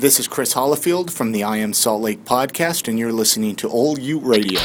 [0.00, 3.68] This is Chris Hollifield from the I Am Salt Lake podcast, and you're listening to
[3.68, 4.58] Old Ute Radio.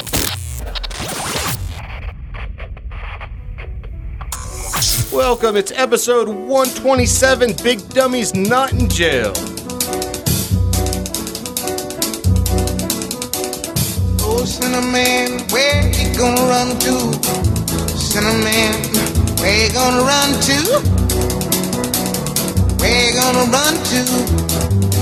[5.11, 9.33] Welcome, it's episode 127 Big Dummies Not in Jail.
[14.21, 17.13] Oh, Cinnamon, where you gonna run to?
[17.97, 18.71] Cinnamon,
[19.41, 20.55] where you gonna run to?
[22.79, 24.94] Where you gonna run to?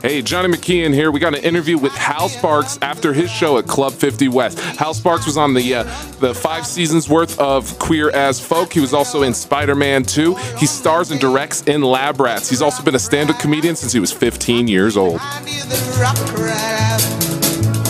[0.00, 1.10] Hey, Johnny McKeon here.
[1.10, 4.58] We got an interview with Hal Sparks after his show at Club 50 West.
[4.58, 5.82] Hal Sparks was on the uh,
[6.20, 8.72] the five seasons worth of Queer as Folk.
[8.72, 10.34] He was also in Spider-Man 2.
[10.58, 12.48] He stars and directs in Lab Rats.
[12.48, 15.20] He's also been a stand-up comedian since he was 15 years old.
[15.20, 17.02] Hide you the rock right out.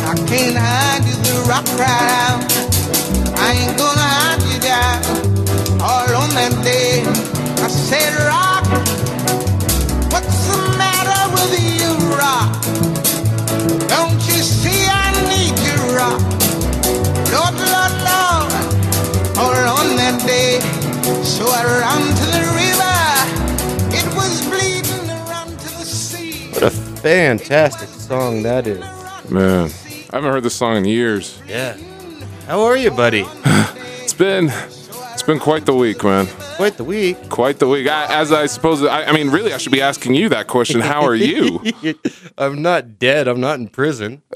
[0.07, 2.65] I can't hide you the rock right out.
[3.39, 5.81] I ain't gonna hide you down.
[5.81, 7.03] All on that day,
[7.63, 8.15] I said,
[13.95, 16.21] Don't you see I need you, Rock?
[17.35, 18.51] Lord, Lord, Lord,
[19.39, 20.59] all on that day,
[21.23, 22.97] so I ran to the river.
[23.95, 26.51] It was bleeding, I ran to the sea.
[26.51, 28.81] What a fantastic song that is.
[29.31, 29.71] Man,
[30.13, 31.41] I haven't heard this song in years.
[31.47, 31.77] Yeah.
[32.47, 33.27] How are you, buddy?
[34.05, 34.84] It's been it's
[35.27, 36.27] been quite the week, man.
[36.57, 37.29] Quite the week.
[37.29, 37.89] Quite the week.
[37.89, 40.81] I, as I suppose, I, I mean, really, I should be asking you that question.
[40.81, 41.61] How are you?
[42.39, 43.29] I'm not dead.
[43.29, 44.23] I'm not in prison.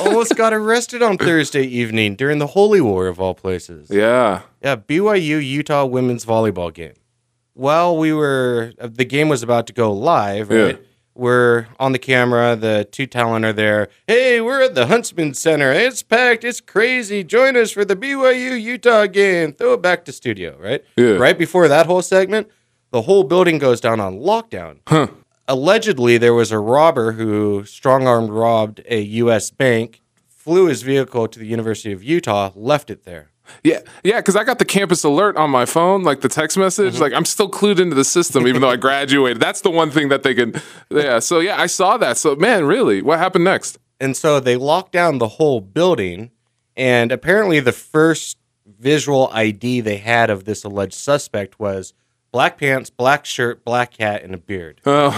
[0.00, 3.90] Almost got arrested on Thursday evening during the Holy War of all places.
[3.90, 4.42] yeah.
[4.62, 6.92] Yeah, BYU Utah women's volleyball game.
[7.54, 10.76] While we were, uh, the game was about to go live, right?
[10.76, 10.82] Yeah.
[11.20, 12.56] We're on the camera.
[12.56, 13.88] The two talent are there.
[14.06, 15.70] Hey, we're at the Huntsman Center.
[15.70, 16.44] It's packed.
[16.44, 17.22] It's crazy.
[17.22, 19.52] Join us for the BYU Utah game.
[19.52, 20.82] Throw it back to studio, right?
[20.96, 21.16] Yeah.
[21.16, 22.48] Right before that whole segment,
[22.90, 24.78] the whole building goes down on lockdown.
[24.86, 25.08] Huh.
[25.46, 29.50] Allegedly, there was a robber who strong armed robbed a U.S.
[29.50, 33.30] bank, flew his vehicle to the University of Utah, left it there.
[33.64, 36.94] Yeah, yeah, because I got the campus alert on my phone, like the text message.
[36.94, 37.02] Mm-hmm.
[37.02, 39.40] Like I'm still clued into the system, even though I graduated.
[39.40, 40.54] That's the one thing that they can.
[40.90, 42.16] Yeah, so yeah, I saw that.
[42.16, 43.78] So man, really, what happened next?
[44.00, 46.30] And so they locked down the whole building.
[46.76, 51.92] And apparently, the first visual ID they had of this alleged suspect was
[52.32, 54.80] black pants, black shirt, black hat, and a beard.
[54.86, 55.10] Oh.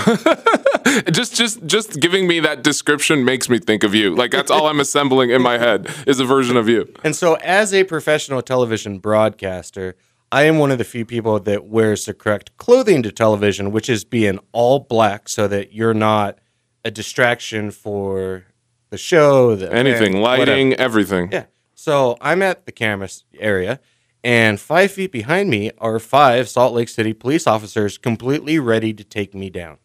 [1.13, 4.15] just, just, just giving me that description makes me think of you.
[4.15, 6.93] Like that's all I'm assembling in my head is a version of you.
[7.05, 9.97] And so, as a professional television broadcaster,
[10.31, 13.89] I am one of the few people that wears the correct clothing to television, which
[13.91, 16.39] is being all black so that you're not
[16.85, 18.45] a distraction for
[18.91, 20.51] the show, the Anything, event, whatever.
[20.51, 21.29] lighting, everything.
[21.33, 21.45] Yeah.
[21.75, 23.09] So I'm at the camera
[23.39, 23.81] area,
[24.25, 29.05] and five feet behind me are five Salt Lake City police officers completely ready to
[29.05, 29.79] take me down.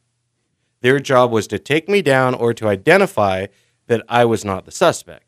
[0.81, 3.47] Their job was to take me down or to identify
[3.87, 5.23] that I was not the suspect.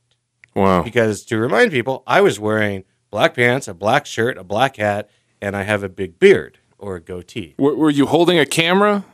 [0.56, 0.84] Wow.
[0.84, 5.10] Because to remind people, I was wearing black pants, a black shirt, a black hat,
[5.42, 7.56] and I have a big beard or a goatee.
[7.58, 9.06] W- were you holding a camera?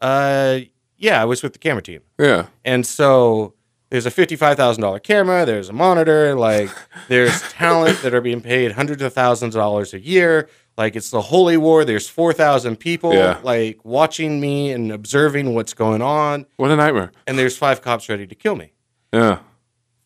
[0.00, 0.60] Uh,
[0.96, 2.00] yeah, I was with the camera team.
[2.18, 2.46] Yeah.
[2.64, 3.54] And so
[3.92, 5.44] there's a fifty-five thousand dollar camera.
[5.44, 6.34] There's a monitor.
[6.34, 6.70] Like
[7.08, 10.48] there's talent that are being paid hundreds of thousands of dollars a year.
[10.78, 11.84] Like it's the holy war.
[11.84, 13.38] There's four thousand people Yeah.
[13.42, 16.46] like watching me and observing what's going on.
[16.56, 17.12] What a nightmare.
[17.26, 18.72] And there's five cops ready to kill me,
[19.12, 19.40] Yeah.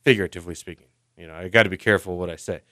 [0.02, 0.86] figuratively speaking.
[1.16, 2.62] You know, I got to be careful what I say.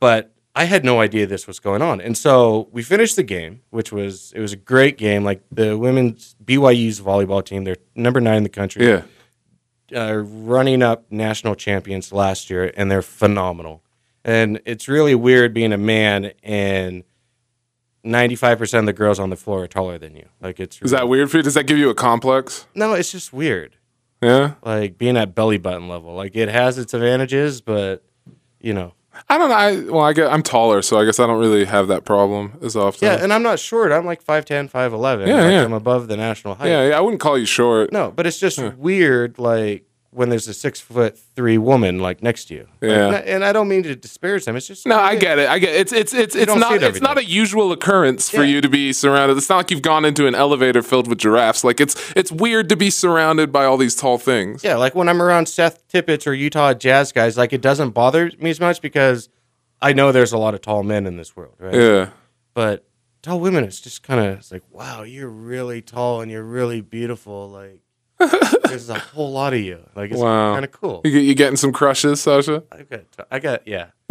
[0.00, 2.00] But I had no idea this was going on.
[2.00, 5.22] And so we finished the game, which was it was a great game.
[5.24, 8.86] Like the women's BYU's volleyball team, they're number nine in the country.
[8.86, 9.02] Yeah.
[9.94, 13.82] Uh, running up national champions last year, and they're phenomenal.
[14.24, 17.04] And it's really weird being a man and
[18.02, 20.28] ninety five percent of the girls on the floor are taller than you.
[20.40, 21.42] Like it's Is that weird for you?
[21.42, 22.66] Does that give you a complex?
[22.74, 23.76] no, it's just weird.
[24.22, 24.54] Yeah.
[24.62, 26.14] Like being at belly button level.
[26.14, 28.02] Like it has its advantages, but
[28.60, 28.94] you know,
[29.28, 29.54] I don't know.
[29.54, 32.58] I well, I get I'm taller, so I guess I don't really have that problem
[32.62, 33.06] as often.
[33.06, 33.22] yeah.
[33.22, 33.92] And I'm not short.
[33.92, 35.26] I'm like 5'10", 5'11".
[35.26, 35.64] Yeah, like yeah.
[35.64, 36.68] I'm above the national height.
[36.68, 37.92] yeah, yeah, I wouldn't call you short.
[37.92, 39.38] No, but it's just weird.
[39.38, 42.68] Like when there's a six foot three woman like next to you.
[42.80, 43.08] Yeah.
[43.08, 44.54] n- and I don't mean to disparage them.
[44.56, 45.48] It's just No, I get it.
[45.48, 45.80] I get it.
[45.80, 48.54] it's it's it's it's don't it it's not a usual occurrence for Yeah.
[48.54, 49.36] you to be surrounded.
[49.36, 51.64] It's not like you've gone into an elevator filled with giraffes.
[51.64, 54.62] Like it's it's weird to be surrounded by all these tall things.
[54.62, 58.30] Yeah, like when I'm around Seth Tippett or Utah Jazz guys, like it doesn't bother
[58.38, 59.28] me as much because
[59.82, 61.74] I know there's a lot of tall men in this world, right?
[61.74, 62.08] Yeah.
[62.54, 62.86] But
[63.22, 66.80] tall women, it's just kind of it's like, wow, you're really tall and you're really
[66.80, 67.50] beautiful.
[67.50, 67.80] Like,
[68.18, 69.80] there's a whole lot of you.
[69.94, 70.54] Like it's Wow.
[70.54, 71.00] kind of cool.
[71.04, 72.62] You, you getting some crushes, Sasha?
[72.72, 73.00] I got,
[73.30, 73.86] I got, yeah.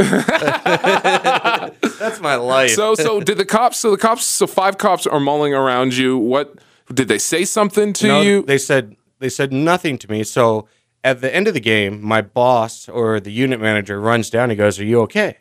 [1.99, 2.71] That's my life.
[2.71, 3.77] So, so did the cops?
[3.77, 6.17] So the cops, so five cops are mulling around you.
[6.17, 6.55] What
[6.93, 8.41] did they say something to No, you?
[8.43, 10.23] They said they said nothing to me.
[10.23, 10.67] So
[11.03, 14.49] at the end of the game, my boss or the unit manager runs down.
[14.49, 15.37] He goes, "Are you okay?"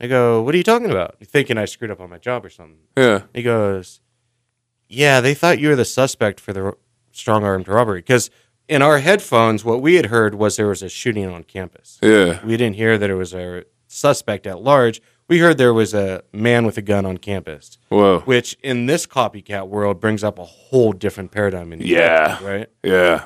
[0.00, 2.44] I go, "What are you talking about?" You thinking I screwed up on my job
[2.44, 2.78] or something.
[2.96, 3.22] yeah.
[3.34, 4.00] He goes,
[4.88, 6.72] "Yeah, they thought you were the suspect for the
[7.12, 8.30] strong armed robbery because."
[8.68, 11.98] In our headphones, what we had heard was there was a shooting on campus.
[12.00, 12.38] Yeah.
[12.46, 15.02] We didn't hear that it was a suspect at large.
[15.28, 18.20] We heard there was a man with a gun on campus Whoa.
[18.20, 22.36] which in this copycat world brings up a whole different paradigm in Yeah.
[22.36, 23.24] head, right Yeah.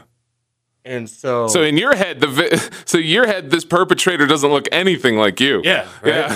[0.86, 2.56] and so So in your head, the vi-
[2.86, 5.60] so your head, this perpetrator doesn't look anything like you.
[5.64, 6.30] yeah right?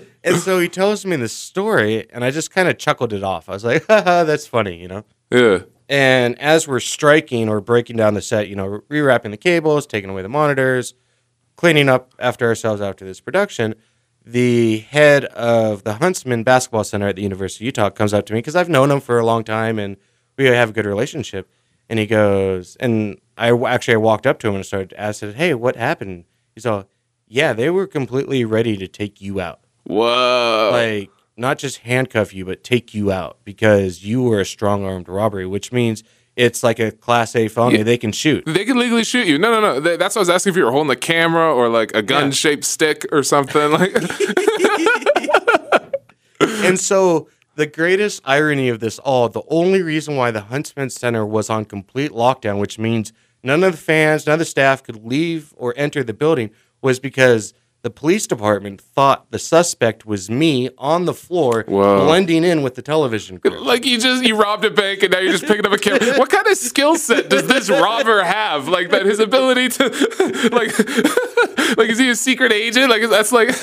[0.24, 3.48] and so he tells me this story and i just kind of chuckled it off.
[3.48, 5.04] I was like haha that's funny you know?
[5.30, 5.60] Yeah.
[5.88, 10.10] and as we're striking or breaking down the set you know rewrapping the cables taking
[10.10, 10.94] away the monitors
[11.56, 13.74] cleaning up after ourselves after this production
[14.24, 18.32] the head of the huntsman basketball center at the university of utah comes up to
[18.32, 19.96] me because i've known him for a long time and
[20.36, 21.50] we have a good relationship.
[21.90, 25.22] And he goes and i actually i walked up to him and started to ask
[25.22, 26.24] him, hey what happened?
[26.54, 26.88] He's all
[27.26, 29.60] yeah they were completely ready to take you out
[29.90, 30.70] Whoa.
[30.72, 35.08] like not just handcuff you but take you out because you were a strong armed
[35.08, 36.02] robbery which means
[36.36, 37.82] it's like a class a felony Yeah.
[37.84, 39.36] they can shoot they can legally shoot you.
[39.38, 39.80] No, no, no.
[39.80, 42.02] Th- That's what I was asking if you were holding the camera or like a
[42.02, 43.70] gun-shaped stick or something.
[43.80, 43.94] Like,
[46.40, 51.26] and so the greatest irony of this all the only reason why the huntsman center
[51.26, 55.04] was on complete lockdown which means none of the fans none of the staff could
[55.04, 56.50] leave or enter the building
[56.80, 62.04] was because the police department thought the suspect was me on the floor Whoa.
[62.04, 63.58] blending in with the television crew.
[63.58, 66.00] like you just you robbed a bank and now you're just picking up a camera.
[66.18, 68.68] What kind of skill set does this robber have?
[68.68, 69.84] Like that, his ability to
[70.52, 70.78] like,
[71.78, 72.90] like is he a secret agent?
[72.90, 73.54] Like that's like,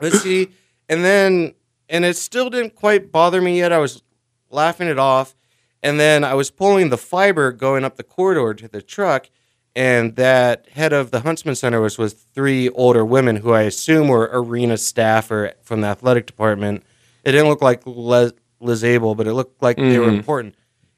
[0.00, 0.48] Let's see.
[0.88, 1.54] And then,
[1.88, 3.72] and it still didn't quite bother me yet.
[3.72, 4.02] I was
[4.50, 5.34] laughing it off.
[5.82, 9.30] And then I was pulling the fiber going up the corridor to the truck.
[9.76, 14.08] And that head of the Huntsman Center was with three older women who I assume
[14.08, 16.82] were arena staff or from the athletic department.
[17.24, 20.16] It didn't look like Les, Liz Abel, but it looked like they were mm-hmm.
[20.16, 20.54] important.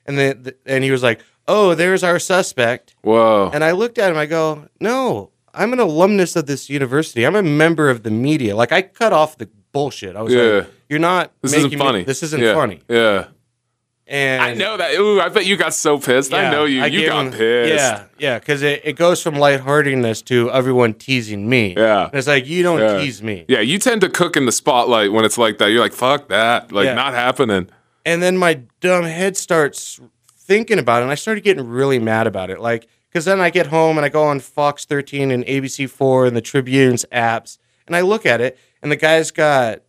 [0.07, 3.99] And then, th- and he was like, "Oh, there's our suspect." whoa, And I looked
[3.99, 4.17] at him.
[4.17, 7.27] I go, "No, I'm an alumnus of this university.
[7.27, 8.55] I'm a member of the media.
[8.55, 10.15] Like I cut off the bullshit.
[10.15, 10.43] I was Yeah.
[10.43, 11.33] like, you're not.
[11.43, 12.05] this making isn't me- funny.
[12.05, 13.25] this isn't Yeah, funny." Yeah,
[14.10, 14.94] And I know that.
[14.94, 16.32] Ooh, I bet you got so pissed.
[16.32, 16.82] I know you.
[16.82, 17.75] I you got him- pissed.
[17.75, 21.75] Yeah, yeah, because it, it goes from lightheartedness to everyone teasing me.
[21.76, 22.06] Yeah.
[22.06, 22.99] And it's like you don't Yeah.
[22.99, 23.44] tease me.
[23.49, 25.66] Yeah, you tend to cook in the spotlight when it's like that.
[25.70, 26.72] You're like, fuck that.
[26.72, 26.94] Like, Yeah.
[26.94, 27.69] not happening.
[28.06, 30.00] And then my dumb head starts
[30.38, 32.60] thinking about it, and I started getting really mad about it.
[32.60, 36.34] Like, because then I get home and I go on Fox 13 and ABC4 and
[36.34, 39.81] the Tribune's apps, and I look at it, and the guy's got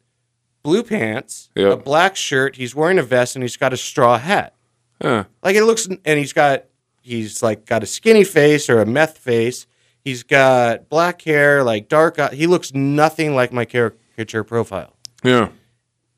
[0.69, 1.69] blue pants, Yeah.
[1.73, 4.53] a black shirt, he's wearing a vest, and he's got a straw hat.
[5.01, 5.23] Huh.
[5.43, 6.65] Like it looks, and he's got
[7.01, 9.65] he's like got a skinny face or a meth face.
[10.03, 12.19] He's got black hair, like dark.
[12.19, 14.93] eye- He looks nothing like my caricature profile.
[15.23, 15.49] Yeah.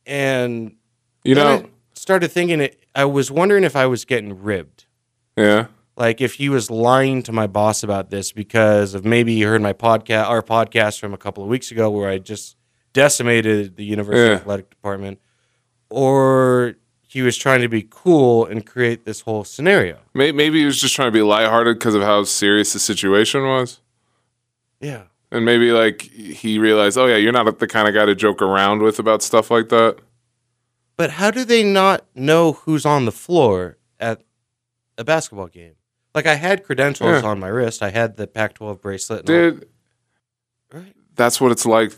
[0.05, 0.75] And
[1.23, 2.83] You know, I started thinking it.
[2.95, 4.85] I was wondering if I was getting ribbed,
[5.37, 5.67] yeah.
[5.95, 9.61] like if he was lying to my boss about this because of maybe he heard
[9.61, 12.57] my podcast, our podcast from a couple of weeks ago, where I just
[12.93, 14.35] decimated the university Yeah.
[14.35, 15.19] athletic department,
[15.89, 16.75] or
[17.07, 19.99] he was trying to be cool and create this whole scenario.
[20.13, 23.43] May- Maybe he was just trying to be lighthearted because of how serious the situation
[23.43, 23.81] was.
[24.79, 25.03] Yeah.
[25.31, 28.41] And maybe like he realized, oh yeah, you're not the kind of guy to joke
[28.41, 29.97] around with about stuff like that.
[30.97, 34.21] But how do they not know who's on the floor at
[34.97, 35.75] a basketball game?
[36.13, 37.29] Like I had credentials Yeah.
[37.29, 37.81] on my wrist.
[37.81, 39.25] I had the Pac-12 bracelet.
[39.25, 39.67] Dude,
[40.73, 40.93] Right.
[41.15, 41.93] that's what it's like.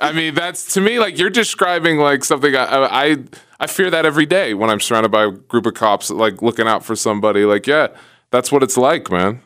[0.00, 3.16] I mean, that's to me like you're describing like something I, I
[3.60, 6.66] I fear that every day when I'm surrounded by a group of cops like looking
[6.66, 7.44] out for somebody.
[7.44, 7.88] Like, yeah,
[8.30, 9.40] that's what it's like, man.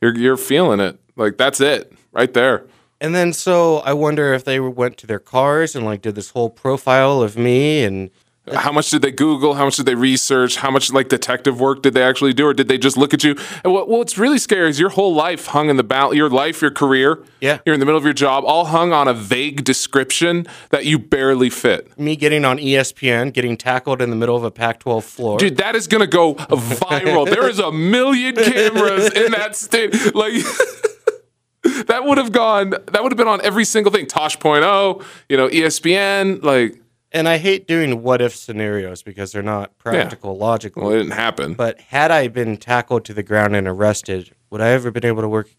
[0.00, 0.98] You're you're feeling it.
[1.16, 2.66] Like that's it right there.
[3.00, 6.30] And then so I wonder if they went to their cars and like did this
[6.30, 8.10] whole profile of me and
[8.52, 9.54] How much did they Google?
[9.54, 10.56] How much did they research?
[10.56, 13.22] How much like detective work did they actually do, or did they just look at
[13.22, 13.36] you?
[13.62, 16.16] And what, what's really scary is your whole life hung in the balance.
[16.16, 17.58] Your life, your career, Yeah.
[17.64, 20.98] you're in the middle of your job, all hung on a vague description that you
[20.98, 21.96] barely fit.
[21.96, 25.38] me getting on ESPN, getting tackled in the middle of a Pac-12 floor.
[25.38, 27.30] Dude, that is gonna go viral.
[27.30, 29.92] there is a million cameras in that state.
[30.16, 30.32] Like
[31.86, 32.70] that would have gone.
[32.70, 34.06] That would have been on every single thing.
[34.06, 36.42] Tosh.0, you know, ESPN.
[36.42, 36.80] Like,
[37.14, 40.82] And I hate doing what if scenarios because they're not practical, logical.
[40.84, 41.52] Well, it didn't happen.
[41.54, 45.20] But had I been tackled to the ground and arrested, would I ever been able
[45.22, 45.50] to work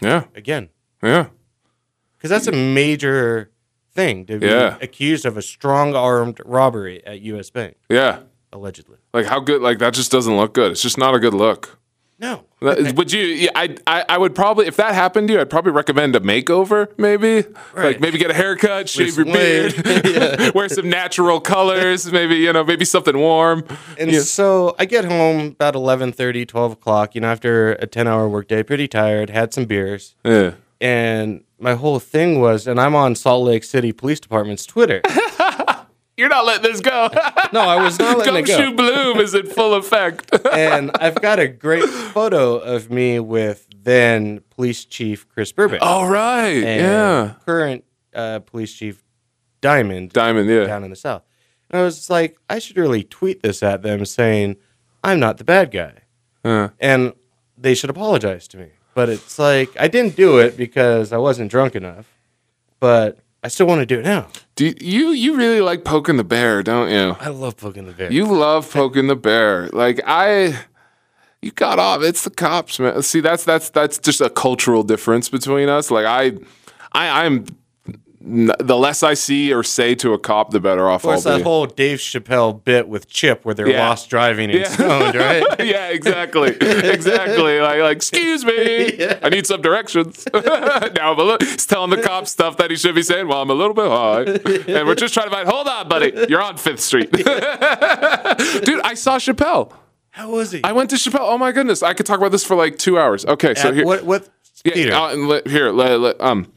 [0.00, 0.68] yeah, again?
[1.02, 1.26] yeah.
[2.16, 3.50] Because that's a major
[3.92, 4.76] thing to be Yeah.
[4.80, 7.50] accused of a strong armed robbery at U.S.
[7.50, 8.20] Bank, Yeah.
[8.52, 8.98] allegedly.
[9.12, 9.62] Like how good?
[9.62, 10.70] Like that just doesn't look good.
[10.70, 11.79] It's just not a good look.
[12.20, 12.44] No.
[12.60, 13.22] That- Would you?
[13.22, 16.20] yeah, I, I I would probably if that happened to you, I'd probably recommend a
[16.20, 16.88] makeover.
[16.98, 17.84] Maybe Right.
[17.86, 22.12] like maybe get a haircut, shave your some beard, wear some natural colors.
[22.12, 23.64] Maybe you know maybe something warm.
[23.98, 24.20] And Yeah.
[24.20, 28.86] so I get home about 11.30, 12 o'clock, you know, after a 10-hour workday, pretty
[28.88, 30.14] tired, had some beers.
[30.24, 30.52] Yeah.
[30.82, 35.00] And my whole thing was, and I'm on Salt Lake City Police Department's Twitter.
[36.20, 37.08] You're not letting this go.
[37.52, 38.56] No, I was not letting it go.
[38.58, 40.30] Gumshoe Bloom is in full effect.
[40.52, 45.82] and I've got a great photo of me with then Police Chief Chris Burbank.
[45.82, 46.50] All right.
[46.58, 47.34] yeah.
[47.44, 47.84] Current
[48.14, 49.02] uh, Police Chief
[49.60, 50.48] Diamond Diamond.
[50.48, 50.66] Yeah.
[50.66, 51.22] down in the South.
[51.70, 54.56] And I was like, I should really tweet this at them saying,
[55.02, 55.94] I'm not the bad guy.
[56.44, 57.12] Uh, And
[57.58, 58.68] they should apologize to me.
[58.94, 62.06] But it's like, I didn't do it because I wasn't drunk enough.
[62.80, 64.28] But I still want to do it now.
[64.54, 67.16] do you, you really like poking the bear, don't you?
[67.20, 68.12] I love poking the bear.
[68.12, 69.68] You love poking the bear.
[69.72, 70.58] Like I
[71.42, 72.02] you got off.
[72.02, 73.02] It's the cops, man.
[73.02, 75.90] See, that's that's that's just a cultural difference between us.
[75.90, 76.32] Like I
[76.92, 77.46] I I'm
[78.22, 81.32] the less I see or say to a cop, the better off of course, I'll
[81.32, 81.42] that be.
[81.44, 83.88] whole Dave Chappelle bit with Chip where they're Yeah.
[83.88, 84.68] lost driving and Yeah.
[84.68, 85.42] stoned, right?
[85.64, 87.60] yeah, exactly, exactly.
[87.60, 90.26] Like, like, excuse me, I need some directions.
[90.34, 90.40] now
[91.12, 93.26] I'm a little, he's telling the cop stuff that he should be saying.
[93.26, 94.22] Well, I'm a little bit high,
[94.76, 95.48] and we're just trying to find.
[95.48, 97.26] Hold on, buddy, you're on Fifth Street, dude.
[97.26, 99.72] I saw Chappelle.
[100.10, 100.62] How was he?
[100.64, 101.20] I went to Chappelle.
[101.22, 103.24] Oh my goodness, I could talk about this for like two hours.
[103.24, 104.28] Okay, so here, what, what
[104.64, 106.52] yeah, uh, here, let- let- um,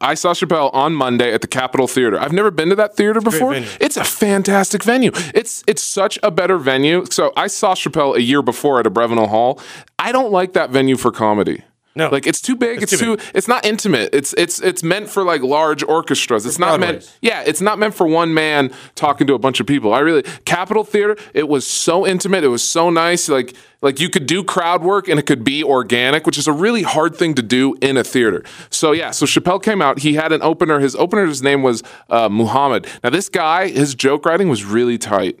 [0.00, 2.18] I saw Chappelle on Monday at the Capitol Theater.
[2.18, 3.52] I've never been to that theater before.
[3.52, 3.68] venue.
[3.80, 5.10] It's a fantastic venue.
[5.34, 7.04] It's it's such a better venue.
[7.10, 9.60] So I saw Chappelle a year before at Abravanel Hall.
[9.98, 11.62] I don't like that venue for comedy.
[11.96, 12.10] No.
[12.10, 12.82] like it's too big.
[12.82, 13.22] It's, It's too too.
[13.34, 14.14] It's not intimate.
[14.14, 16.44] It's it's it's meant for like large orchestras.
[16.46, 17.16] It's not meant.
[17.22, 19.94] Yeah, it's not meant for one man talking to a bunch of people.
[19.94, 21.16] I really Capitol Theater.
[21.32, 22.44] It was so intimate.
[22.44, 23.28] It was so nice.
[23.28, 26.52] Like like you could do crowd work and it could be organic, which is a
[26.52, 28.44] really hard thing to do in a theater.
[28.68, 30.00] So yeah, so Chappelle came out.
[30.00, 30.80] He had an opener.
[30.80, 32.86] His opener's name was uh, Muhammad.
[33.02, 35.40] Now this guy, his joke writing was really tight.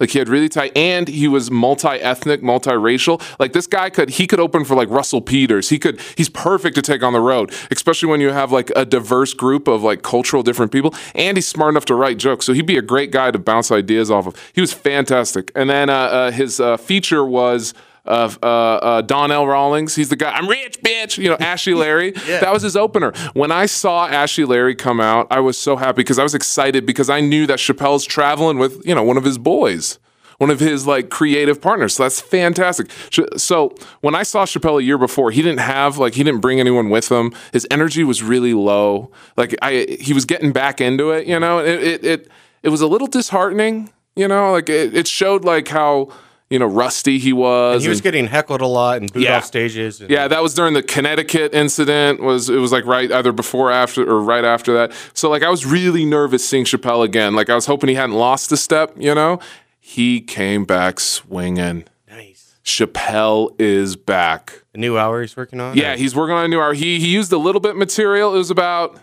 [0.00, 3.22] Like he had really tight, and he was multi-ethnic, multiracial.
[3.38, 5.68] Like this guy could he could open for like Russell Peters.
[5.68, 8.84] He could he's perfect to take on the road, especially when you have like a
[8.84, 10.94] diverse group of like cultural different people.
[11.14, 13.70] And he's smart enough to write jokes, so he'd be a great guy to bounce
[13.70, 14.50] ideas off of.
[14.52, 15.52] He was fantastic.
[15.54, 17.72] And then uh, uh, his uh, feature was
[18.04, 19.94] of uh, uh, Donnell Rawlings.
[19.94, 20.30] He's the guy.
[20.30, 21.18] I'm rich, bitch.
[21.18, 22.10] You know, Ashy Larry.
[22.10, 23.12] That was his opener.
[23.32, 26.86] When I saw Ashy Larry come out, I was so happy because I was excited
[26.86, 29.98] because I knew that Chappelle's traveling with you know one of his boys.
[30.38, 31.94] One of his like creative partners.
[31.94, 32.90] So that's fantastic.
[33.36, 36.58] So when I saw Chappelle a year before, he didn't have like he didn't bring
[36.58, 37.32] anyone with him.
[37.52, 39.12] His energy was really low.
[39.36, 41.60] Like I he was getting back into it, you know.
[41.60, 42.28] It it it,
[42.64, 46.08] it was a little disheartening, you know, like it, it showed like how
[46.54, 47.82] you know rusty he was.
[47.82, 49.38] he was and- getting heckled a lot and booed Yeah.
[49.38, 50.00] off stages.
[50.00, 52.20] And yeah, that was during the Connecticut incident.
[52.22, 54.92] Was it was like right either before, after, or right after that.
[55.14, 57.34] So like I was really nervous seeing Chappelle again.
[57.34, 58.92] Like I was hoping he hadn't lost a step.
[58.96, 59.40] You know,
[59.80, 61.84] he came back swinging.
[62.08, 62.54] Nice.
[62.64, 64.62] Chappelle is back.
[64.74, 65.76] A new hour he's working on?
[65.76, 66.72] Yeah, he's working on a new hour.
[66.74, 68.34] He he used a little bit material.
[68.34, 68.98] It was about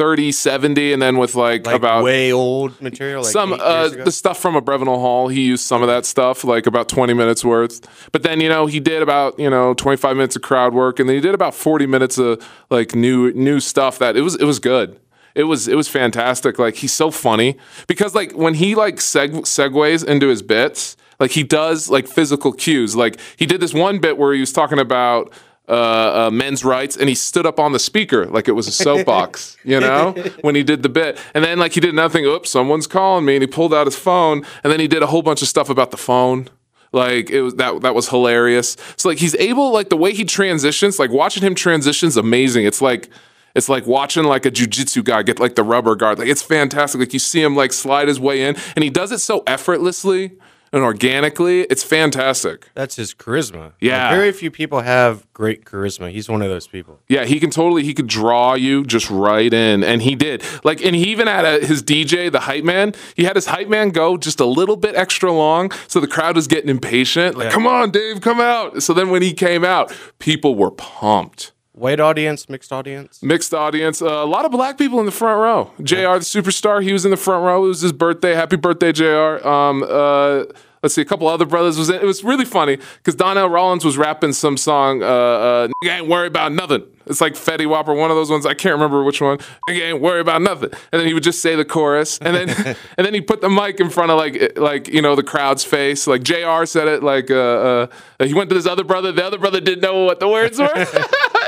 [0.00, 3.22] 30, 70, and then with like, like about way old material.
[3.22, 5.28] Like some uh, the stuff from Abravanel Hall.
[5.28, 7.86] He used some of that stuff, like about twenty minutes worth.
[8.10, 11.00] But then you know he did about you know twenty five minutes of crowd work,
[11.00, 13.98] and then he did about forty minutes of like new new stuff.
[13.98, 14.98] That it was it was good.
[15.34, 16.58] It was it was fantastic.
[16.58, 21.32] Like he's so funny because like when he like seg- segues into his bits, like
[21.32, 22.96] he does like physical cues.
[22.96, 25.30] Like he did this one bit where he was talking about
[25.70, 28.72] uh, uh, men's rights, and he stood up on the speaker like it was a
[28.72, 31.16] soapbox, you know, when he did the bit.
[31.32, 32.24] And then like he did another thing.
[32.24, 35.06] Oops, someone's calling me, and he pulled out his phone, and then he did a
[35.06, 36.48] whole bunch of stuff about the phone.
[36.92, 38.76] Like it was that that was hilarious.
[38.96, 42.66] So like he's able like the way he transitions, like watching him transitions, amazing.
[42.66, 43.08] It's like.
[43.52, 46.20] It's like watching like a jujitsu guy get like the rubber guard.
[46.20, 47.00] Like it's fantastic.
[47.00, 50.38] Like you see him like slide his way in, and he does it so effortlessly
[50.72, 51.62] and organically.
[51.62, 52.68] It's fantastic.
[52.74, 53.72] That's his charisma.
[53.80, 54.08] Yeah.
[54.08, 56.10] Like, very few people have great charisma.
[56.10, 57.00] He's one of those people.
[57.08, 60.42] Yeah, he can totally he could draw you just right in, and he did.
[60.64, 62.94] Like, and he even had a, his DJ, the hype man.
[63.16, 66.36] He had his hype man go just a little bit extra long, so the crowd
[66.36, 67.36] was getting impatient.
[67.36, 67.52] Like, Yeah.
[67.52, 68.82] come on, Dave, come out.
[68.82, 71.52] So then when he came out, people were pumped.
[71.80, 73.22] White audience, mixed audience.
[73.22, 74.02] Mixed audience.
[74.02, 75.70] Uh, a lot of black people in the front row.
[75.82, 75.94] Jr.
[75.96, 76.82] the superstar.
[76.82, 77.64] He was in the front row.
[77.64, 78.34] It was his birthday.
[78.34, 79.48] Happy birthday, Jr.
[79.48, 80.44] Um, uh,
[80.82, 81.00] let's see.
[81.00, 81.96] A couple other brothers was in.
[81.96, 85.02] It was really funny because Donnell Rawlings was rapping some song.
[85.02, 86.84] Uh, uh, Nigga ain't worry about nothing.
[87.06, 88.46] It's like Fetty Whopper, one of those ones.
[88.46, 89.38] I can't remember which one.
[89.68, 90.70] Nigga ain't worry about nothing.
[90.92, 92.48] And then he would just say the chorus, and then
[92.96, 95.64] and then he put the mic in front of like like you know the crowd's
[95.64, 96.06] face.
[96.06, 96.64] Like Jr.
[96.66, 97.02] said it.
[97.02, 97.86] Like uh, uh,
[98.20, 99.12] he went to this other brother.
[99.12, 100.68] The other brother didn't know what the words were,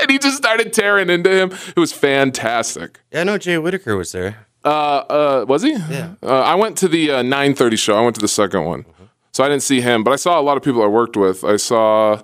[0.03, 1.51] and he just started tearing into him.
[1.75, 2.99] It was fantastic.
[3.11, 4.45] Yeah, I know Jay Whitaker was there.
[4.63, 5.71] Uh, uh, was he?
[5.73, 6.13] Yeah.
[6.21, 7.97] Uh, I went to the uh, 9:30 show.
[7.97, 8.85] I went to the second one,
[9.31, 11.43] so I didn't see him, but I saw a lot of people I worked with.
[11.43, 12.21] I saw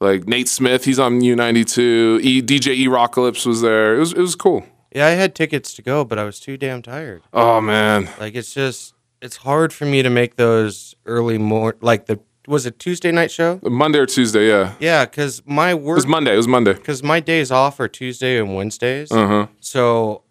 [0.00, 0.84] like Nate Smith.
[0.84, 2.20] He's on U92.
[2.22, 3.96] E, DJ E Rockalypse was there.
[3.96, 4.64] It was it was cool.
[4.94, 7.22] Yeah, I had tickets to go, but I was too damn tired.
[7.34, 12.06] Oh man, Like it's just it's hard for me to make those early mor like
[12.06, 13.60] the was it Tuesday night show?
[13.62, 14.48] Monday or Tuesday?
[14.48, 16.32] Yeah, Yeah, because my it work was Monday.
[16.34, 16.72] It was Monday.
[16.74, 19.12] because my days off are Tuesday and Wednesdays.
[19.12, 19.46] Uh huh.
[19.60, 20.22] So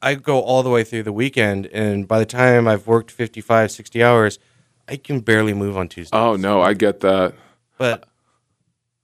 [0.00, 3.70] I go all the way through the weekend, and by the time I've worked 55,
[3.72, 4.38] 60 hours,
[4.86, 6.16] I can barely move on Tuesday.
[6.16, 7.34] Oh no, I get that.
[7.78, 8.04] But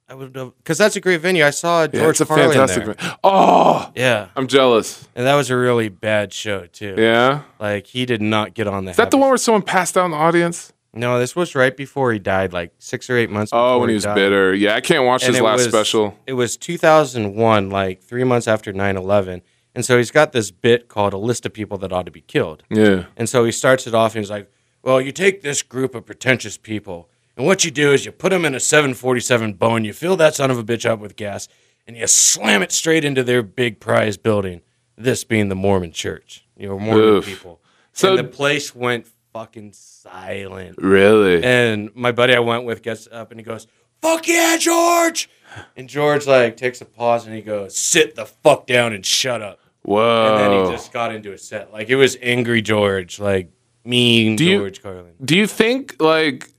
[0.07, 1.43] I would because that's a great venue.
[1.43, 2.85] I saw Yeah, George it's a Carlin fantastic.
[2.97, 3.17] there.
[3.23, 5.07] Oh, Yeah, I'm jealous.
[5.15, 6.93] and that was a really bad show too.
[6.97, 7.41] Yeah.
[7.59, 8.91] Like he did not get on the.
[8.91, 10.71] Is that the one where someone passed out in the audience?
[10.95, 13.51] No, this was right before he died, like six or eight months.
[13.53, 14.15] Oh, when he was died.
[14.15, 14.53] bitter.
[14.53, 16.17] Yeah, I can't watch And his last was- special.
[16.25, 19.41] It was 2001, like three months after 9/11,
[19.75, 22.21] and so he's got this bit called "A List of People That Ought to Be
[22.21, 23.05] Killed." Yeah.
[23.17, 24.49] And so he starts it off and he's like,
[24.83, 28.29] Well, you take this group of pretentious people, and what you do is you put
[28.29, 31.47] them in a 747 Boeing, you fill that son of a bitch up with gas,
[31.87, 34.61] and you slam it straight into their big prize building.
[34.97, 37.25] This being the Mormon church, you know, Mormon Oof.
[37.25, 37.59] people.
[37.91, 40.77] So- and the place went fucking silent.
[40.77, 41.43] Really?
[41.43, 43.67] And my buddy I went with gets up and he goes,
[44.01, 45.29] Fuck yeah, George!
[45.75, 49.41] And George like takes a pause and he goes, Sit the fuck down and shut
[49.41, 49.59] up.
[49.81, 50.35] Whoa.
[50.35, 51.73] And then he just got into a set.
[51.73, 53.51] Like it was angry George, like
[53.83, 55.13] mean Do you- George Carlin.
[55.23, 56.49] Do you think like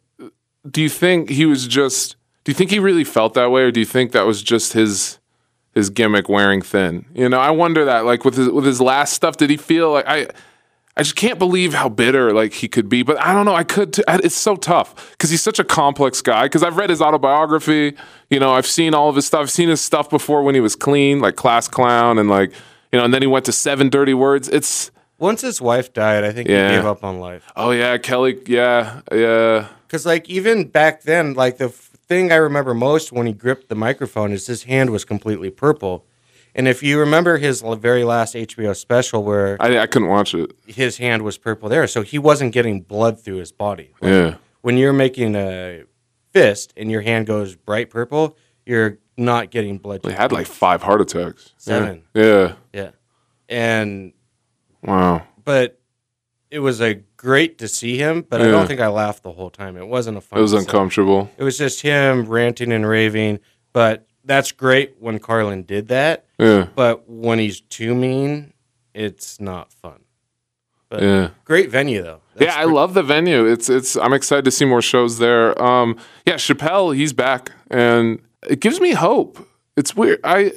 [0.70, 3.70] do you think he was just do you think he really felt that way or
[3.70, 5.18] do you think that was just his
[5.74, 7.06] his gimmick wearing thin?
[7.14, 9.92] You know, I wonder that like with his with his last stuff did he feel
[9.92, 10.28] like I
[10.98, 13.54] I just can't believe how bitter like he could be, but I don't know.
[13.54, 13.92] I could.
[13.92, 16.44] T- it's so tough because he's such a complex guy.
[16.44, 17.94] Because I've read his autobiography.
[18.30, 19.40] You know, I've seen all of his stuff.
[19.42, 22.52] I've seen his stuff before when he was clean, like Class Clown, and like
[22.92, 24.48] you know, and then he went to Seven Dirty Words.
[24.48, 26.70] It's Once his wife died, I think Yeah.
[26.70, 27.50] he gave up on life.
[27.56, 29.68] oh yeah, Kelly, yeah, yeah.
[29.86, 33.68] Because like even back then, like the f- thing I remember most when he gripped
[33.68, 36.04] the microphone is his hand was completely purple.
[36.56, 40.52] And if you remember his very last HBO special where I, I couldn't watch it.
[40.66, 43.92] his hand was purple there, so he wasn't getting blood through his body.
[44.00, 44.34] Like, Yeah.
[44.62, 45.84] When you're making a
[46.32, 50.00] fist and your hand goes bright purple, you're not getting blood.
[50.04, 51.52] He had like five heart attacks.
[51.58, 52.02] Seven.
[52.14, 52.54] Yeah.
[52.72, 52.90] yeah,
[53.48, 54.12] and
[54.82, 55.22] Wow.
[55.44, 55.78] but
[56.50, 58.22] it was a great to see him.
[58.22, 59.76] But I don't think I laughed the whole time.
[59.76, 60.38] It wasn't a fun.
[60.38, 61.30] It was uncomfortable.
[61.36, 63.40] It was just him ranting and raving.
[63.72, 66.26] But that's great when Carlin did that.
[66.38, 66.66] Yeah.
[66.74, 68.52] But when he's too mean,
[68.92, 70.00] it's not fun.
[70.90, 71.30] But Yeah.
[71.44, 72.20] great venue though.
[72.38, 73.44] yeah, I love the venue.
[73.46, 75.60] It's it's I'm excited to see more shows there.
[75.60, 79.48] Um yeah, Chappelle, he's back and it gives me hope.
[79.76, 80.20] It's weird.
[80.22, 80.52] I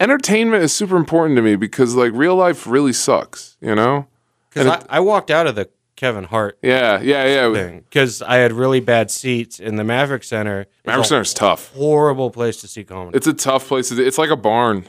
[0.00, 4.06] entertainment is super important to me because like real life really sucks, you know?
[4.48, 5.68] Because I, I walked out of the
[6.00, 7.80] Kevin Hart Yeah, yeah, yeah.
[7.80, 10.66] because I had really bad seats in the Maverik Center.
[10.86, 11.70] Maverik Center is tough.
[11.74, 13.18] Horrible place to see comedy.
[13.18, 14.02] It's a tough place to.
[14.02, 14.86] It's like a barn.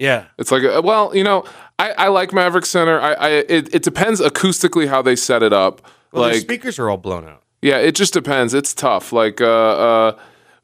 [0.00, 0.24] yeah.
[0.36, 1.44] It's like a, well, you know,
[1.78, 3.00] I, I like Maverik Center.
[3.00, 5.80] I, I it, it depends acoustically how they set it up.
[6.10, 7.44] Well, the like speakers are all blown out.
[7.62, 8.52] Yeah, it just depends.
[8.52, 9.12] It's tough.
[9.12, 10.14] Like uh,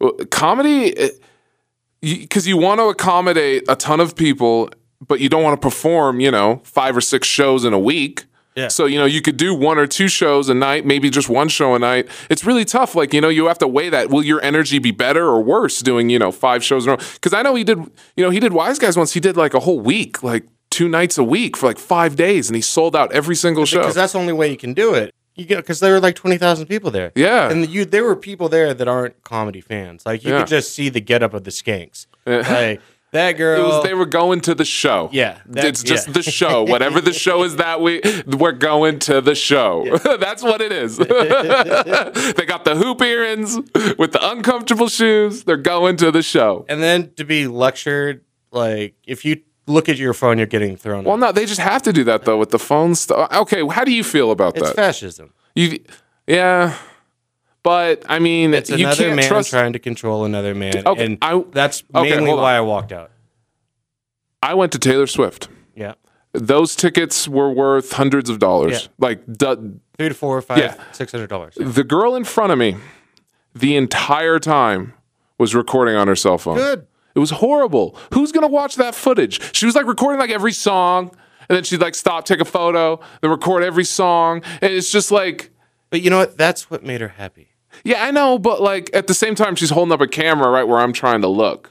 [0.01, 0.93] uh, comedy,
[2.01, 4.71] because you, want to accommodate a ton of people,
[5.07, 8.25] but you don't want to perform, you know, five or six shows in a week.
[8.57, 8.69] Yeah.
[8.69, 11.49] So you know you could do one or two shows a night, maybe just one
[11.49, 12.09] show a night.
[12.31, 12.95] It's really tough.
[12.95, 14.11] Like you know you have to weigh that.
[14.11, 17.03] Will your energy be better or worse doing you know five shows in a row?
[17.15, 17.79] Because I know he did.
[18.17, 19.13] You know he did Wise Guys once.
[19.13, 22.49] He did like a whole week, like two nights a week for like five days,
[22.49, 23.79] and he sold out every single show.
[23.81, 25.13] Because that's the only way you can do it.
[25.37, 27.11] You get because there were like twenty thousand people there.
[27.17, 27.51] Yeah.
[27.51, 30.07] and you there were people there that aren't comedy fans.
[30.07, 30.39] Like you Yeah.
[30.41, 32.07] could just see the getup of the Skanks.
[32.25, 32.81] Like
[33.15, 33.61] that girl.
[33.61, 35.09] It was they were going to the show.
[35.13, 36.13] Yeah, that- it's just yeah.
[36.13, 36.63] the show.
[36.69, 39.99] Whatever the show is that week, we're going to the show.
[40.21, 40.99] That's what it is.
[40.99, 41.07] they
[42.47, 43.57] got the hoop earrings
[43.99, 45.45] with the uncomfortable shoes.
[45.45, 46.67] They're going to the show.
[46.69, 51.05] and then to be lectured, like if you look at your phone, you're getting thrown.
[51.05, 51.21] Well, out.
[51.21, 53.33] no, they just have to do that though with the phone stuff.
[53.33, 54.77] Okay, how do you feel about it's that?
[54.77, 55.33] fascism.
[55.55, 55.79] You,
[56.27, 56.77] yeah,
[57.65, 59.51] but I mean, It's you another can't man trust.
[59.51, 63.11] trying to control another man, Okay, and I- that's okay, mainly why I walked out.
[64.43, 65.49] I went to Taylor Swift.
[65.75, 65.95] Yeah.
[66.33, 68.83] Those tickets were worth hundreds of dollars.
[68.83, 68.89] Yeah.
[68.99, 70.75] Like du- Three to four, or five, Yeah.
[70.93, 71.55] six hundred dollars.
[71.59, 72.77] the girl in front of me,
[73.55, 74.93] the entire time
[75.39, 76.57] was recording on her cell phone.
[76.57, 76.87] Good.
[77.15, 77.97] It was horrible.
[78.13, 79.41] Who's gonna watch that footage?
[79.57, 81.13] She was like recording like every song,
[81.49, 85.11] and then she'd like stop, take a photo, then record every song, and it's just
[85.13, 85.51] like.
[85.91, 86.37] But you know what?
[86.37, 87.54] That's what made her happy.
[87.85, 90.65] Yeah, I know, but like at the same time, she's holding up a camera right
[90.65, 91.71] where I'm trying to look.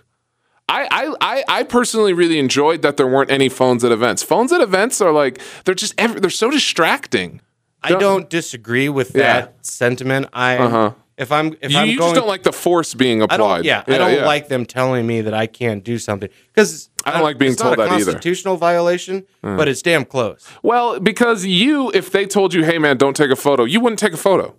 [0.70, 4.24] I, I, I, I personally really enjoyed that there weren't any phones at events.
[4.24, 7.42] Phones at events are like they're just ev- they're so distracting.
[7.84, 9.48] I don't disagree with that Yeah.
[9.62, 10.28] sentiment.
[10.32, 10.92] I Uh-huh.
[11.18, 13.58] if I'm if You, I'm you going, just don't like the force being I applied.
[13.58, 13.66] don't.
[13.66, 17.24] Yeah, I don't like them telling me that I can't do something because I don't
[17.24, 18.12] like being it's told not a that either.
[18.14, 20.48] Constitutional violation, but it's damn close.
[20.64, 24.00] Well, because you, if they told you, "Hey, man, don't take a photo," you wouldn't
[24.00, 24.56] take a photo.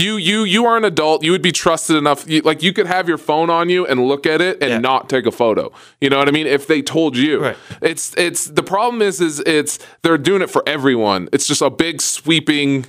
[0.00, 1.24] You, you, you are an adult.
[1.24, 2.24] You would be trusted enough.
[2.28, 4.78] You, like you could have your phone on you and look at it and Yeah.
[4.78, 5.72] not take a photo.
[6.00, 6.46] You know what I mean?
[6.46, 7.56] If they told you, Right.
[7.82, 11.28] it's, it's the problem is, is it's they're doing it for everyone.
[11.32, 12.86] It's just a big sweeping,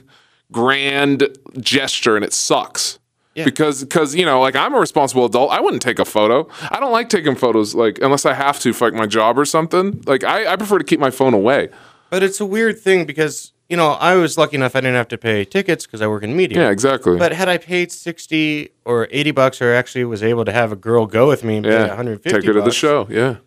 [0.51, 1.27] grand
[1.59, 2.99] gesture, and it sucks.
[3.33, 3.43] Yeah.
[3.43, 5.49] Because, because you know, like I'm a responsible adult.
[5.51, 6.47] I wouldn't take a photo.
[6.69, 9.45] I don't like taking photos, like unless I have to for like my job or
[9.45, 10.03] something.
[10.05, 11.69] Like I, I prefer to keep my phone away.
[12.11, 15.07] But it's a weird thing because you know I was lucky enough I didn't have
[15.09, 16.59] to pay tickets because I work in media.
[16.63, 17.17] Yeah, exactly.
[17.17, 20.75] But had I paid sixty or eighty bucks, or actually was able to have a
[20.75, 23.07] girl go with me and pay yeah, one hundred fifty, take her to the show.
[23.09, 23.37] Yeah.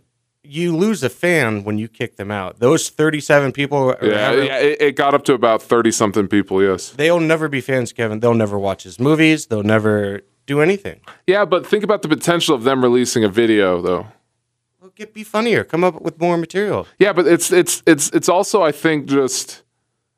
[0.44, 2.58] You lose a fan when you kick them out.
[2.58, 6.90] Those thirty-seven people, Yeah, yeah it, it got up to about 30 something people, yes.
[6.90, 8.18] they'll never be fans, Kevin.
[8.18, 9.46] They'll never watch his movies.
[9.46, 11.00] They'll never do anything.
[11.26, 14.06] Yeah, but think about the potential of them releasing a video though.
[14.80, 15.64] Well, get be funnier.
[15.64, 16.87] Come up with more material.
[16.98, 19.62] Yeah, but it's it's it's it's also I think just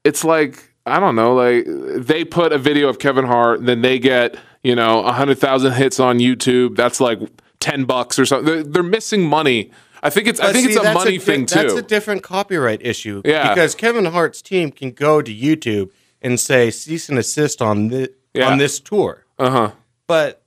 [0.05, 3.99] it's like I don't know, like they put a video of Kevin Hart, then they
[3.99, 6.77] get, you know, a 100,000 hits on YouTube.
[6.77, 7.21] That's like
[7.61, 8.45] 10 bucks or something.
[8.45, 9.71] They're, they're missing money.
[10.03, 11.61] I think it's I think see, it's a money di- thing too.
[11.61, 13.23] That's a different copyright issue.
[13.25, 13.49] Yeah.
[13.49, 15.91] Because Kevin Hart's team can go to YouTube
[16.21, 18.51] and say cease and assist on this Yeah.
[18.51, 19.71] on this tour, uh-huh.
[20.07, 20.43] but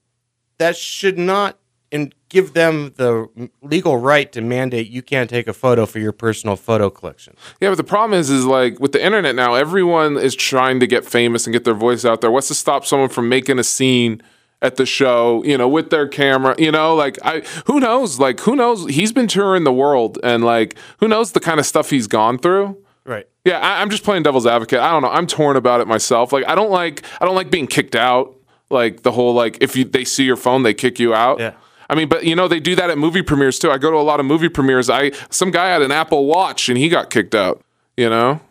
[0.59, 1.57] that should not
[1.91, 3.27] and give them the
[3.61, 7.35] legal right to mandate you can't take a photo for your personal photo collection.
[7.61, 10.87] Yeah, but the problem is, is like with the internet now, everyone is trying to
[10.87, 12.31] get famous and get their voice out there.
[12.31, 14.21] What's to stop someone from making a scene
[14.61, 16.55] at the show, you know, with their camera?
[16.57, 18.19] You know, like I, who knows?
[18.19, 18.89] Like who knows?
[18.89, 22.37] He's been touring the world, and like who knows the kind of stuff he's gone
[22.37, 22.77] through.
[23.05, 23.27] Right.
[23.45, 24.79] Yeah, I, I'm just playing devil's advocate.
[24.79, 25.09] I don't know.
[25.09, 26.33] I'm torn about it myself.
[26.33, 28.33] Like I don't like, I don't like being kicked out.
[28.69, 31.39] Like the whole like if you they see your phone, they kick you out.
[31.39, 31.53] Yeah.
[31.89, 33.71] I mean, but you know they do that at movie premieres too.
[33.71, 34.89] I go to a lot of movie premieres.
[34.89, 37.61] I some guy had an Apple Watch and he got kicked out.
[37.95, 38.41] You know.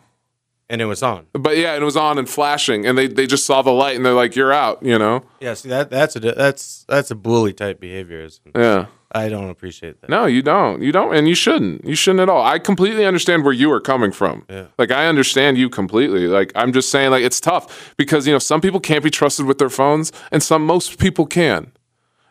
[0.68, 1.26] And it was on.
[1.32, 3.94] But yeah, and it was on and flashing, and they, they just saw the light
[3.94, 5.22] and they're like, "You're out," you know?
[5.38, 8.28] Yeah, see that that's a that's that's a bully type behavior.
[8.52, 8.86] Yeah.
[9.12, 10.10] I don't appreciate that.
[10.10, 10.82] No, you don't.
[10.82, 11.86] You don't, and you shouldn't.
[11.86, 12.44] You shouldn't at all.
[12.44, 14.44] I completely understand where you are coming from.
[14.50, 14.66] Yeah.
[14.78, 16.26] Like I understand you completely.
[16.26, 19.46] Like I'm just saying, like it's tough because you know some people can't be trusted
[19.46, 21.72] with their phones, and some most people can.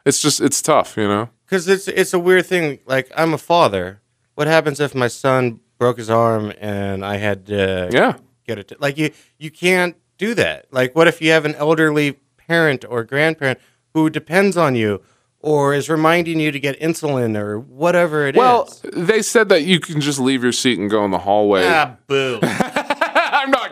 [0.06, 1.30] It's just it's tough, you know.
[1.46, 2.80] Because it's it's a weird thing.
[2.86, 4.02] Like I'm a father.
[4.36, 8.18] What happens if my son broke his arm and I had to Yeah.
[8.48, 8.72] get it?
[8.80, 10.68] Like you you can't do that.
[10.72, 13.60] Like what if you have an elderly parent or grandparent
[13.94, 15.02] who depends on you
[15.40, 18.40] or is reminding you to get insulin or whatever it is?
[18.40, 21.66] Well, they said that you can just leave your seat and go in the hallway.
[21.66, 22.40] ah, boo.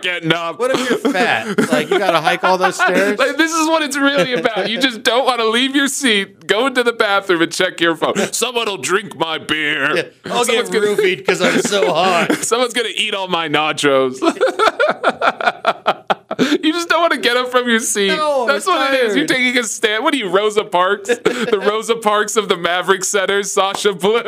[0.03, 0.59] Getting up.
[0.59, 1.57] what if you're fat?
[1.71, 3.17] Like you got to hike all those stairs?
[3.17, 4.69] Like, this is what it's really about.
[4.69, 7.95] You just don't want to leave your seat, go into the bathroom, and check your
[7.95, 8.15] phone.
[8.33, 10.11] Someone will drink my beer.
[10.25, 12.33] I'll get Someone's gonna- roofied because I'm so hot.
[12.43, 14.19] Someone's gonna eat all my nachos.
[16.63, 18.07] you just don't want to get up from your seat.
[18.09, 19.15] No, That's what it is.
[19.15, 20.03] You're taking a stand.
[20.03, 21.07] What are you, Rosa Parks?
[21.09, 24.21] the Rosa Parks of the Maverik Centers, Sasha Blue.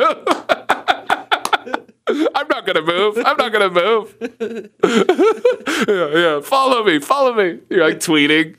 [2.08, 3.18] I'm not gonna move.
[3.18, 4.16] I'm not gonna move.
[5.88, 6.40] yeah, yeah.
[6.40, 7.00] Follow me.
[7.00, 7.58] Follow me.
[7.68, 8.56] You're like tweeting.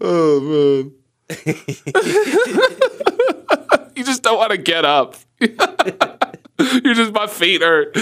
[0.00, 0.92] oh man.
[3.96, 5.16] you just don't want to get up.
[5.40, 7.96] You're just my feet hurt.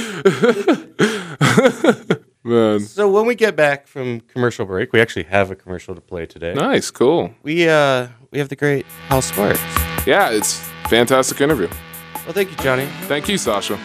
[2.46, 2.80] Man.
[2.80, 6.26] So when we get back from commercial break, we actually have a commercial to play
[6.26, 6.52] today.
[6.52, 7.32] Nice, cool.
[7.42, 9.58] We uh we have the great Hal Sparks.
[10.06, 10.58] Yeah, it's
[10.90, 11.70] fantastic interview.
[12.24, 12.86] Well, thank you, Johnny.
[13.06, 13.78] Thank you, Sasha.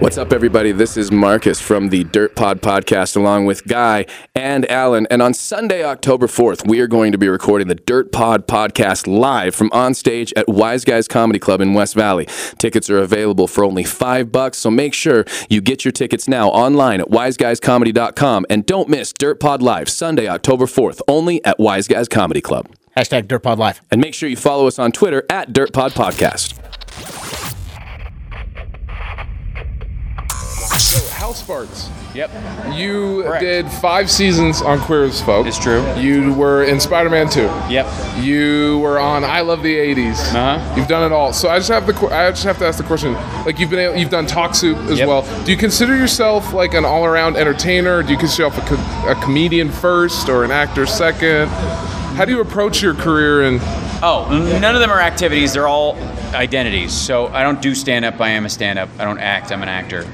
[0.00, 0.72] What's up, everybody?
[0.72, 5.06] This is Marcus from the Dirt Pod podcast, along with Guy and Alan.
[5.10, 9.06] And on Sunday, October 4th, we are going to be recording the Dirt Pod podcast
[9.06, 12.26] live from on stage at Wise Guys Comedy Club in West Valley.
[12.56, 16.48] Tickets are available for only five bucks, so make sure you get your tickets now
[16.48, 18.46] online at wiseguyscomedy.com.
[18.48, 22.68] And don't miss Dirt Pod Live, Sunday, October 4th, only at Wise Guys Comedy Club.
[22.96, 23.82] Hashtag Dirt Pod Live.
[23.90, 27.39] And make sure you follow us on Twitter at Dirt Pod Podcast.
[31.20, 32.30] Hal Sparks, Yep.
[32.74, 33.40] you Correct.
[33.42, 35.46] did five seasons on Queer as Folk.
[35.46, 35.84] It's true.
[35.96, 37.42] You were in Spider Man 2.
[37.68, 37.86] Yep.
[38.20, 40.18] You were on I Love the 80s.
[40.34, 40.74] Uh-huh.
[40.76, 41.34] You've done it all.
[41.34, 43.12] So I just have the I just have to ask the question.
[43.44, 45.08] Like you've been able, you've done Talk Soup as Yep.
[45.08, 45.44] well.
[45.44, 48.02] Do you consider yourself like an all around entertainer?
[48.02, 51.48] Do you consider yourself a, co- a comedian first or an actor second?
[52.16, 53.60] How do you approach your career and
[54.02, 54.26] Oh,
[54.58, 55.52] none of them are activities.
[55.52, 55.96] They're all
[56.32, 56.94] identities.
[56.94, 58.18] So I don't do stand up.
[58.22, 58.88] I am a stand up.
[58.98, 59.52] I don't act.
[59.52, 60.06] I'm an actor.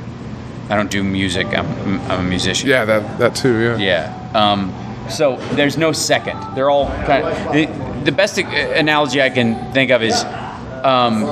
[0.68, 1.46] I don't do music.
[1.48, 2.68] I'm, I'm a musician.
[2.68, 4.52] yeah that that too yeah Yeah.
[4.52, 4.72] Um,
[5.08, 6.38] so there's no second.
[6.54, 7.52] They're all kind of.
[7.52, 7.66] The,
[8.04, 10.24] the best analogy I can think of is
[10.84, 11.24] um,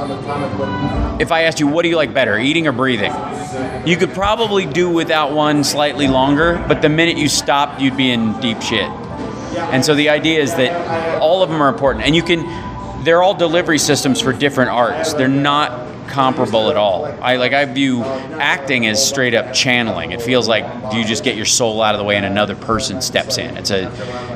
[1.21, 3.13] if I asked you, what do you like better, eating or breathing?
[3.87, 8.11] You could probably do without one slightly longer, but the minute you stopped, you'd be
[8.11, 8.89] in deep shit.
[9.73, 13.05] And so the idea is that all of them are important, and you can.
[13.05, 15.13] They're all delivery systems for different arts.
[15.13, 15.71] They're not
[16.15, 17.07] comparable at all.
[17.21, 20.13] I like I view acting as straight up channeling.
[20.13, 23.03] It feels like you just get your soul out of the way and another person
[23.03, 23.57] steps in.
[23.57, 23.91] It's a,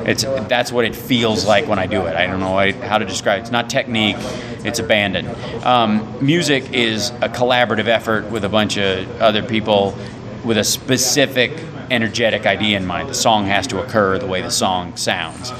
[0.05, 2.17] it's that's what it feels like when I do it.
[2.17, 3.39] I don't know how to describe.
[3.39, 3.41] it.
[3.43, 4.17] It's not technique.
[4.65, 5.25] It's abandon.
[5.65, 9.97] Um, music is a collaborative effort with a bunch of other people
[10.43, 13.07] with a specific energetic idea in mind.
[13.07, 15.53] The song has to occur the way the song sounds.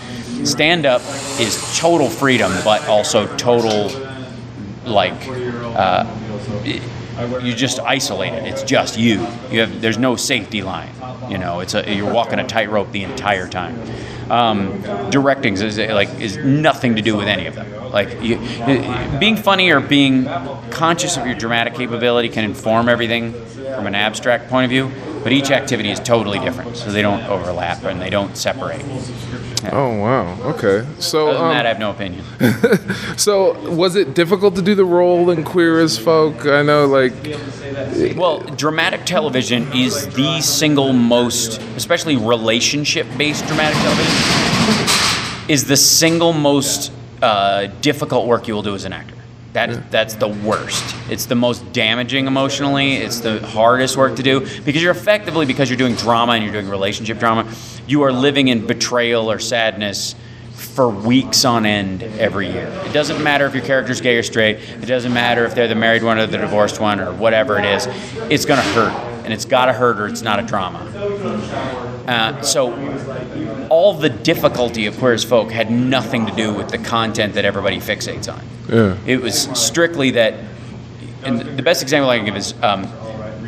[0.44, 1.02] Stand up
[1.40, 3.90] is total freedom, but also total
[4.90, 6.06] like uh,
[7.42, 8.46] you just isolated.
[8.46, 9.20] It's just you.
[9.52, 10.94] You have there's no safety line.
[11.30, 13.80] You know, it's a you're walking a tightrope the entire time.
[14.32, 17.92] Um, directing is like is nothing to do with any of them.
[17.92, 18.38] Like you,
[19.20, 20.26] being funny or being
[20.70, 24.92] conscious of your dramatic capability can inform everything from an abstract point of view.
[25.24, 28.82] But each activity is totally different, so they don't overlap and they don't separate.
[29.72, 32.24] Oh wow okay so Other than um, that, I have no opinion.
[33.18, 37.14] so was it difficult to do the role in Queer as Folk I know like
[38.16, 46.34] Well, dramatic television is the single most, especially relationship based dramatic television, is the single
[46.34, 46.92] most
[47.22, 49.16] uh, difficult work you will do as an actor.
[49.54, 50.96] That, That's the worst.
[51.10, 52.94] It's the most damaging emotionally.
[52.96, 56.54] It's the hardest work to do because you're effectively, because you're doing drama and you're
[56.54, 57.52] doing relationship drama,
[57.90, 60.16] you are living in betrayal or sadness
[60.54, 62.68] for weeks on end every year.
[62.86, 64.58] It doesn't matter if your character's gay or straight.
[64.58, 67.66] It doesn't matter if they're the married one or the divorced one or whatever it
[67.66, 67.88] is.
[68.30, 70.80] It's going to hurt, and it's got to hurt, or it's not a drama.
[72.08, 72.74] Uh, so,
[73.70, 77.46] all the difficulty of Queer as Folk had nothing to do with the content that
[77.46, 78.44] everybody fixates on.
[78.70, 78.98] Yeah.
[79.06, 80.36] It was strictly that.
[81.24, 82.84] And the best example I can give is um,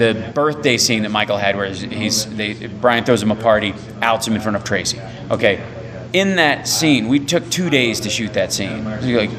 [0.01, 4.27] the birthday scene that Michael had, where he's they, Brian throws him a party, outs
[4.27, 4.99] him in front of Tracy.
[5.29, 5.63] Okay,
[6.13, 8.83] in that scene, we took two days to shoot that scene.
[8.83, 9.29] Like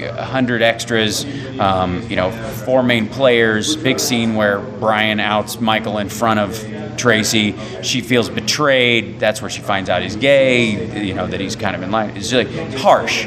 [0.00, 1.24] a hundred extras,
[1.60, 2.32] um, you know,
[2.64, 3.76] four main players.
[3.76, 7.54] Big scene where Brian outs Michael in front of Tracy.
[7.82, 9.20] She feels betrayed.
[9.20, 11.04] That's where she finds out he's gay.
[11.06, 12.16] You know that he's kind of in line.
[12.16, 13.26] It's like harsh.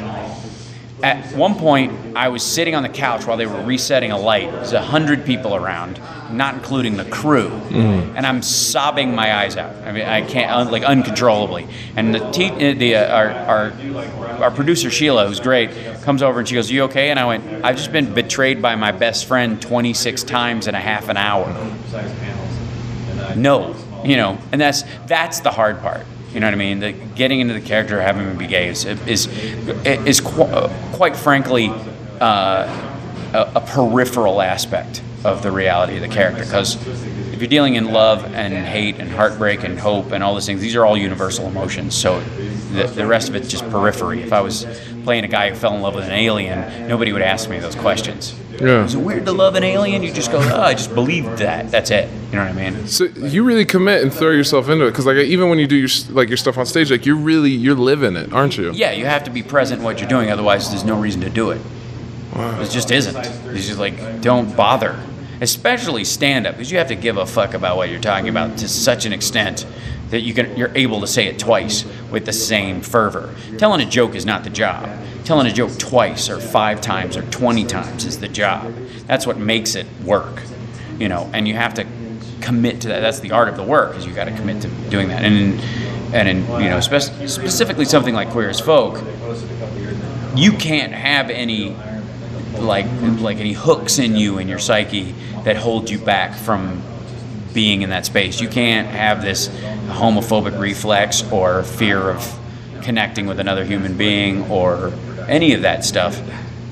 [1.02, 4.50] At one point, I was sitting on the couch while they were resetting a light.
[4.50, 6.00] There's a hundred people around,
[6.32, 7.50] not including the crew,
[8.16, 9.74] and I'm sobbing my eyes out.
[9.84, 11.68] I mean, I can't un- like uncontrollably.
[11.94, 13.72] And the te- uh, the uh, our, our
[14.44, 15.70] our producer Sheila, who's great,
[16.02, 18.74] comes over and she goes, "You okay?" And I went, "I've just been betrayed by
[18.74, 21.46] my best friend 26 times in a half an hour."
[23.36, 26.04] No, you know, and that's that's the hard part.
[26.38, 26.78] You know what I mean?
[26.78, 29.26] The, getting into the character, having him be gay is is
[29.84, 31.68] is qu- quite frankly
[32.20, 33.02] uh,
[33.34, 36.44] a, a peripheral aspect of the reality of the character.
[36.44, 36.76] Because
[37.32, 40.60] if you're dealing in love and hate and heartbreak and hope and all those things,
[40.60, 41.96] these are all universal emotions.
[41.96, 42.22] So
[42.72, 44.22] the, the rest of it's just periphery.
[44.22, 44.66] If I was
[45.04, 47.74] playing a guy who fell in love with an alien, nobody would ask me those
[47.74, 48.38] questions.
[48.60, 48.84] Yeah.
[48.84, 50.02] Is it weird to love an alien?
[50.02, 51.70] You just go, oh, I just believed that.
[51.70, 52.10] That's it.
[52.30, 52.86] You know what I mean?
[52.88, 55.76] So you really commit and throw yourself into it because like even when you do
[55.76, 58.72] your like your stuff on stage, like you're really you're living it, aren't you?
[58.72, 61.30] Yeah, you have to be present in what you're doing, otherwise there's no reason to
[61.30, 61.60] do it.
[62.34, 63.16] It just isn't.
[63.16, 65.00] It's just like don't bother.
[65.40, 68.58] Especially stand up, because you have to give a fuck about what you're talking about
[68.58, 69.64] to such an extent
[70.10, 73.34] that you can you're able to say it twice with the same fervor.
[73.58, 74.88] Telling a joke is not the job.
[75.24, 78.72] Telling a joke twice or five times or 20 times is the job.
[79.06, 80.42] That's what makes it work.
[80.98, 81.86] you know, and you have to
[82.40, 83.00] commit to that.
[83.00, 85.22] That's the art of the work, is you got to commit to doing that.
[85.24, 85.60] And
[86.14, 89.02] and in you know, spec- specifically something like Queer as Folk,
[90.34, 91.76] you can't have any
[92.58, 92.86] like
[93.20, 96.82] like any hooks in you in your psyche that hold you back from
[97.58, 98.40] being in that space.
[98.40, 99.48] You can't have this
[99.88, 102.38] homophobic reflex or fear of
[102.82, 104.92] connecting with another human being or
[105.26, 106.22] any of that stuff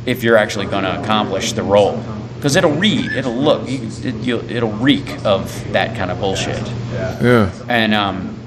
[0.07, 2.01] if you're actually going to accomplish the role.
[2.37, 6.65] Because it'll read, it'll look, it, it'll reek of that kind of bullshit.
[6.95, 7.51] Yeah.
[7.69, 8.39] And um,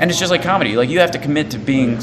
[0.00, 0.74] and it's just like comedy.
[0.74, 2.00] Like you have to commit to being.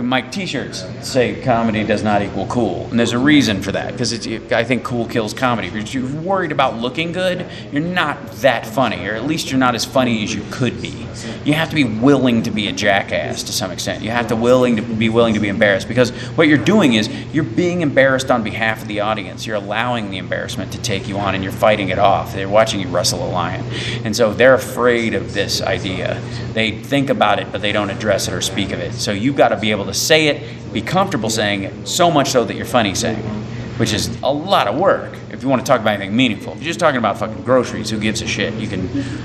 [0.00, 4.12] My T-shirts say comedy does not equal cool, and there's a reason for that because
[4.52, 5.68] I think cool kills comedy.
[5.68, 9.74] If you're worried about looking good, you're not that funny, or at least you're not
[9.74, 11.06] as funny as you could be.
[11.44, 14.02] You have to be willing to be a jackass to some extent.
[14.02, 17.08] You have to willing to be willing to be embarrassed because what you're doing is
[17.32, 19.46] you're being embarrassed on behalf of the audience.
[19.46, 22.32] You're allowing the embarrassment to take you on, and you're fighting it off.
[22.32, 23.64] They're watching you wrestle a lion,
[24.04, 26.20] and so they're afraid of this idea.
[26.52, 28.94] They think about it, but they don't address it or speak of it.
[28.94, 32.28] So you've got to be able to say it, be comfortable saying it, so much
[32.28, 35.64] so that you're funny saying it, which is a lot of work if you want
[35.64, 36.52] to talk about anything meaningful.
[36.52, 38.52] If you're just talking about fucking groceries, who gives a shit?
[38.54, 38.82] You can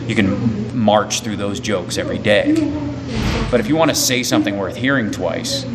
[0.07, 2.53] you can march through those jokes every day.
[3.51, 5.65] But if you want to say something worth hearing twice,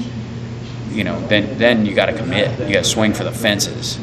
[0.90, 2.58] you know, then then you got to commit.
[2.66, 3.98] You got to swing for the fences.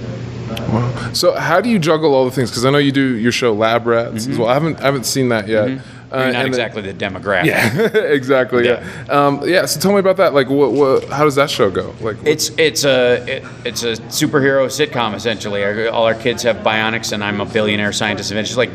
[1.13, 2.51] So how do you juggle all the things?
[2.51, 4.47] Because I know you do your show Lab Rats as well.
[4.47, 5.69] I haven't I haven't seen that yet.
[5.69, 5.79] Uh,
[6.11, 7.45] You're not exactly the demographic.
[7.45, 7.79] Yeah,
[8.11, 8.65] exactly.
[8.65, 8.85] Yeah.
[9.09, 9.65] Um, yeah.
[9.65, 10.33] So tell me about that.
[10.33, 11.05] Like, what, what?
[11.09, 11.95] How does that show go?
[12.01, 15.63] Like, It's it's a it, it's a superhero sitcom essentially.
[15.63, 18.31] Our- All our kids have bionics, and I'm a billionaire scientist.
[18.31, 18.71] And It's like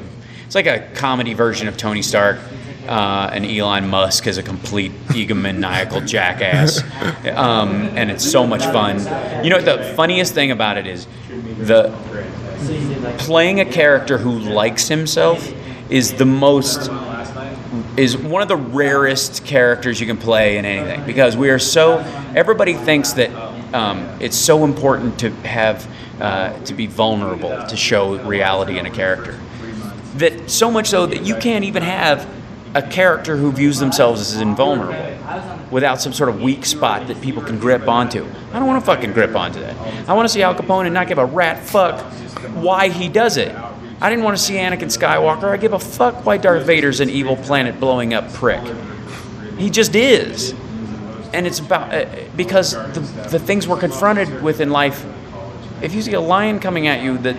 [0.46, 2.38] it's like a comedy version of Tony Stark.
[2.88, 6.82] Uh, and Elon Musk is a complete egomaniacal jackass,
[7.34, 8.98] um, and it's so much fun.
[9.44, 11.08] You know the funniest thing about it is
[11.58, 11.92] the
[13.18, 15.52] playing a character who likes himself
[15.90, 16.88] is the most
[17.96, 21.98] is one of the rarest characters you can play in anything because we are so
[22.34, 23.30] everybody thinks that
[23.74, 25.86] um, it's so important to have
[26.20, 29.38] uh, to be vulnerable to show reality in a character
[30.16, 32.28] that so much so that you can't even have
[32.74, 35.16] a character who views themselves as invulnerable
[35.70, 38.24] without some sort of weak spot that people can grip onto.
[38.52, 39.76] I don't want to fucking grip onto that.
[40.08, 42.00] I want to see Al Capone and not give a rat fuck
[42.54, 43.54] why he does it.
[44.00, 45.44] I didn't want to see Anakin Skywalker.
[45.44, 48.62] I give a fuck why Darth Vader's an evil planet blowing up prick.
[49.56, 50.54] He just is.
[51.32, 52.06] And it's about uh,
[52.36, 55.04] because the, the things we're confronted with in life
[55.82, 57.36] if you see a lion coming at you, that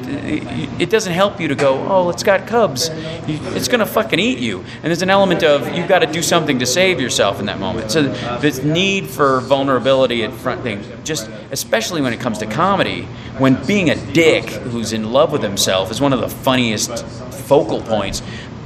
[0.80, 2.90] it doesn't help you to go, oh, it's got cubs.
[2.94, 4.60] It's gonna fucking eat you.
[4.60, 7.60] And there's an element of you've got to do something to save yourself in that
[7.60, 7.92] moment.
[7.92, 8.04] So
[8.40, 13.04] this need for vulnerability at front things, just especially when it comes to comedy,
[13.38, 17.82] when being a dick who's in love with himself is one of the funniest focal
[17.82, 18.22] points.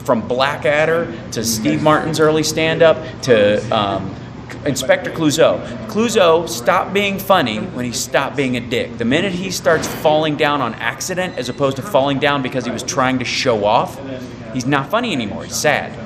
[0.06, 4.16] From Blackadder to Steve Martin's early stand-up to um,
[4.66, 5.60] Inspector Clouseau.
[5.88, 8.98] Clouseau stopped being funny when he stopped being a dick.
[8.98, 12.72] The minute he starts falling down on accident as opposed to falling down because he
[12.72, 14.00] was trying to show off,
[14.54, 15.46] he's not funny anymore.
[15.46, 15.98] He's sad.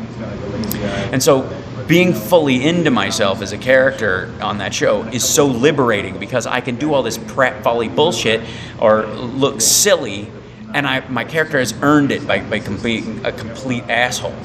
[1.11, 1.49] And so
[1.87, 6.61] being fully into myself as a character on that show is so liberating because I
[6.61, 8.41] can do all this prat folly bullshit
[8.79, 10.31] or look silly
[10.73, 14.35] and I, my character has earned it by, by being a complete asshole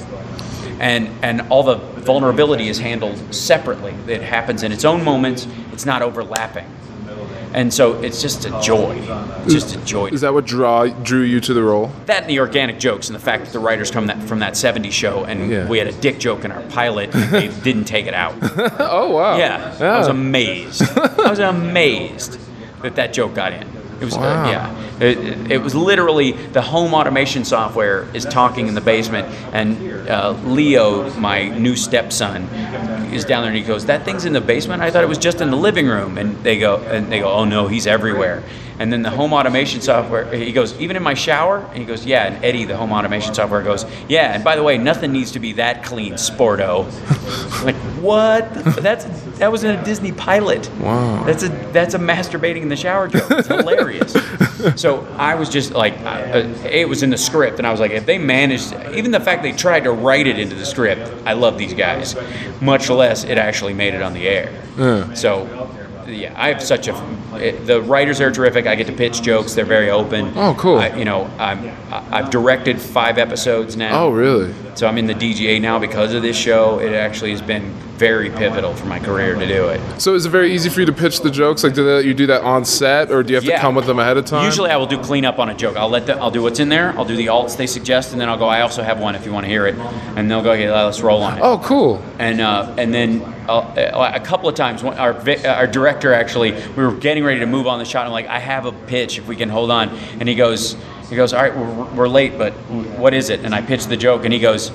[0.81, 3.95] and and all the vulnerability is handled separately.
[4.12, 5.47] It happens in its own moments.
[5.73, 6.66] It's not overlapping,
[7.55, 8.97] and so it's just a joy.
[9.45, 10.07] It's just a joy.
[10.09, 11.90] is that what draw drew you to the role?
[12.07, 14.55] that and the organic jokes and the fact that the writers come that, from that
[14.55, 15.69] 70s show and Yeah.
[15.69, 18.35] we had a dick joke in our pilot and they didn't take it out.
[18.81, 19.37] Oh wow.
[19.38, 20.83] Yeah, I was amazed.
[20.97, 22.38] I was amazed
[22.83, 23.66] that that joke got in.
[24.01, 25.05] It was, uh, yeah.
[25.05, 30.09] It, it- it was literally the home automation software is talking in the basement, and
[30.09, 32.45] uh, Leo, my new stepson,
[33.13, 34.83] is down there and he goes, "That thing's in the basement.
[34.83, 37.31] I thought it was just in the living room." And they go, and they go,
[37.33, 38.43] "Oh no, he's everywhere."
[38.81, 42.07] And then the home automation software, he goes, "Even in my shower?" And he goes,
[42.07, 45.33] "Yeah." And Eddie, the home automation software, goes, "Yeah." And by the way, nothing needs
[45.33, 46.87] to be that clean, Sporto.
[47.62, 48.53] like what?
[48.83, 49.05] That's
[49.38, 50.71] that was in a Disney pilot.
[50.81, 51.25] Wow.
[51.25, 53.31] That's a that's a masturbating in the shower joke.
[53.31, 54.16] It's hilarious.
[54.77, 57.90] so I was just like, uh, it was in the script, and I was like,
[57.90, 61.35] if they managed, even the fact they tried to write it into the script, I
[61.35, 62.16] love these guys.
[62.62, 64.51] Much less it actually made it on the air.
[65.14, 65.66] So.
[66.12, 66.92] Yeah, I have such a.
[67.64, 68.66] The writers are terrific.
[68.66, 69.55] I get to pitch jokes.
[69.55, 70.33] They're very open.
[70.37, 70.79] Oh, cool.
[70.79, 74.05] I, you know, I'm, I've directed five episodes now.
[74.05, 74.55] Oh really?
[74.75, 76.80] So I'm in the DGA now because of this show.
[76.80, 80.01] It actually has been very pivotal for my career to do it.
[80.01, 81.62] So is it very easy for you to pitch the jokes?
[81.62, 83.84] Like, do they, you do that on set, or do you have to come with
[83.84, 84.46] them ahead of time?
[84.46, 85.76] Usually, I will do cleanup on a joke.
[85.76, 86.18] I'll let them.
[86.18, 86.96] I'll do what's in there.
[86.96, 88.48] I'll do the alts they suggest, and then I'll go.
[88.48, 89.74] I also have one if you want to hear it,
[90.16, 90.53] and they'll go.
[90.53, 91.42] Okay, let's roll on it.
[91.42, 92.03] Oh, cool.
[92.18, 95.12] and uh, and then uh, a couple of times our
[95.46, 98.07] our director actually we were getting ready to move on the shot.
[98.07, 100.74] I'm like, I have a pitch if we can hold on, and he goes
[101.11, 102.53] he goes, all right, we're, we're late, but
[102.98, 103.40] what is it?
[103.44, 104.72] And I pitched the joke, and he goes.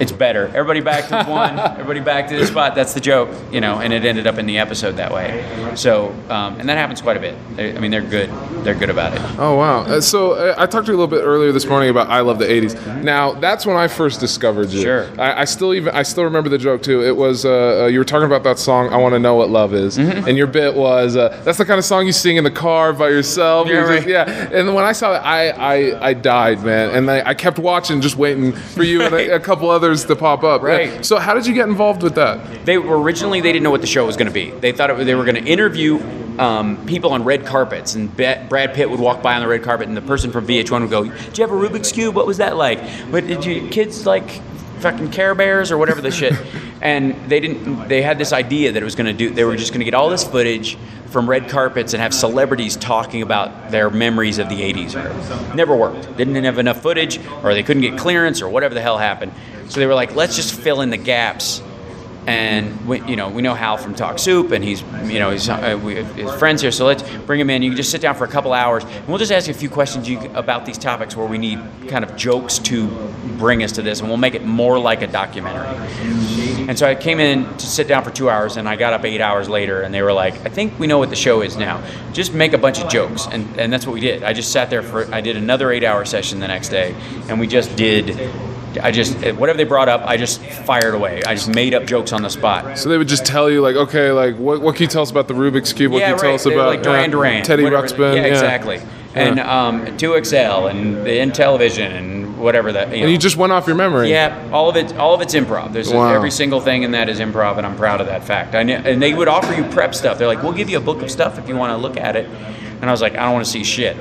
[0.00, 0.46] It's better.
[0.48, 1.58] Everybody back to one.
[1.58, 2.74] Everybody back to the spot.
[2.74, 3.78] That's the joke, you know.
[3.80, 5.44] And it ended up in the episode that way.
[5.74, 7.34] So, um, and that happens quite a bit.
[7.56, 8.30] They, I mean, they're good.
[8.64, 9.20] They're good about it.
[9.38, 9.82] Oh wow!
[9.82, 12.20] Uh, so uh, I talked to you a little bit earlier this morning about I
[12.20, 13.02] love the '80s.
[13.04, 14.82] Now that's when I first discovered you.
[14.82, 15.08] Sure.
[15.20, 17.02] I, I still even I still remember the joke too.
[17.04, 19.50] It was uh, uh, you were talking about that song "I Want to Know What
[19.50, 20.28] Love Is," Mm-hmm.
[20.28, 22.92] and your bit was uh, that's the kind of song you sing in the car
[22.92, 23.68] by yourself.
[23.68, 24.48] Yeah, You're just- yeah.
[24.52, 26.90] And when I saw it, I I, I died, man.
[26.90, 30.16] And I, I kept watching, just waiting for you and a, a couple others to
[30.16, 30.62] pop up.
[30.62, 30.68] Yeah.
[30.68, 31.04] Right.
[31.04, 32.66] So how did you get involved with that?
[32.66, 34.50] They were originally they didn't know what the show was going to be.
[34.50, 35.98] They thought it, they were going to interview
[36.38, 39.88] um, people on red carpets, and Brad Pitt would walk by on the red carpet,
[39.88, 42.14] and the person from VH1 would go, "Did you have a Rubik's cube?
[42.14, 42.80] What was that like?
[43.10, 44.42] But did you kids like
[44.80, 46.34] fucking Care Bears or whatever the shit?"
[46.82, 47.88] And they didn't.
[47.88, 49.30] They had this idea that it was going to do.
[49.30, 50.76] They were just going to get all this footage
[51.06, 55.54] from red carpets and have celebrities talking about their memories of the 80s.
[55.54, 56.14] Never worked.
[56.18, 59.32] Didn't have enough footage, or they couldn't get clearance, or whatever the hell happened.
[59.68, 61.62] So they were like, let's just fill in the gaps
[62.26, 65.48] and we, you know we know Hal from Talk Soup, and he's you know he's
[65.48, 66.72] uh, we, his friends here.
[66.72, 67.62] So let's bring him in.
[67.62, 69.56] You can just sit down for a couple hours, and we'll just ask you a
[69.56, 72.88] few questions you, about these topics where we need kind of jokes to
[73.38, 75.66] bring us to this, and we'll make it more like a documentary.
[76.68, 79.04] And so I came in to sit down for two hours, and I got up
[79.04, 81.56] eight hours later, and they were like, "I think we know what the show is
[81.56, 81.80] now.
[82.12, 84.24] Just make a bunch of jokes," and and that's what we did.
[84.24, 86.96] I just sat there for I did another eight-hour session the next day,
[87.28, 88.30] and we just did.
[88.78, 91.22] I just whatever they brought up, I just fired away.
[91.24, 92.78] I just made up jokes on the spot.
[92.78, 95.10] So they would just tell you like, okay, like what, what can you tell us
[95.10, 95.92] about the Rubik's cube?
[95.92, 97.86] What yeah, can you tell us They're about like Duran uh, Duran, Teddy whatever.
[97.86, 98.16] Ruxpin?
[98.16, 98.80] Yeah, exactly.
[99.14, 102.88] And um, 2XL and the in television and whatever that.
[102.90, 103.02] You know.
[103.04, 104.10] And you just went off your memory.
[104.10, 104.94] Yeah, all of it.
[104.96, 105.72] All of it's improv.
[105.72, 106.14] There's Wow.
[106.14, 108.54] every single thing in that is improv, and I'm proud of that fact.
[108.54, 110.18] I and they would offer you prep stuff.
[110.18, 112.14] They're like, "We'll give you a book of stuff if you want to look at
[112.16, 112.26] it."
[112.80, 113.96] And I was like, "I don't want to see shit.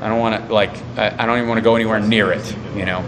[0.00, 0.70] I don't want to like.
[0.96, 2.56] I, I don't even want to go anywhere near it.
[2.76, 3.04] You know."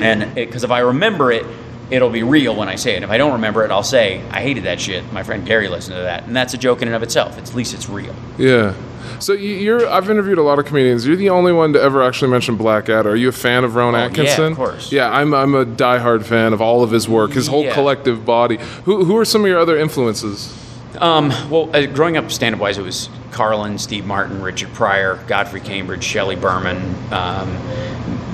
[0.00, 1.44] And because if I remember it,
[1.90, 3.02] it'll be real when I say it.
[3.02, 5.96] If I don't remember it, I'll say, "I hated that shit." My friend Gary listened
[5.96, 7.38] to that, and that's a joke in and of itself.
[7.38, 8.14] It's, at least it's real.
[8.38, 8.74] Yeah.
[9.20, 9.86] So you- you're.
[9.88, 11.06] I've interviewed a lot of comedians.
[11.06, 13.10] You're the only one to ever actually mention Blackadder.
[13.10, 14.52] Are you a fan of Rowan Oh, yeah, Atkinson?
[14.52, 14.90] of course.
[14.90, 15.32] Yeah, I'm.
[15.34, 17.32] I'm a diehard fan of all of his work.
[17.32, 17.74] His whole Yeah.
[17.74, 18.58] collective body.
[18.86, 20.52] Who Who are some of your other influences?
[20.98, 25.60] Um, well, uh, growing up stand-up wise, it was Carlin, Steve Martin, Richard Pryor, Godfrey
[25.60, 26.76] Cambridge, Shelley Berman,
[27.10, 27.56] um,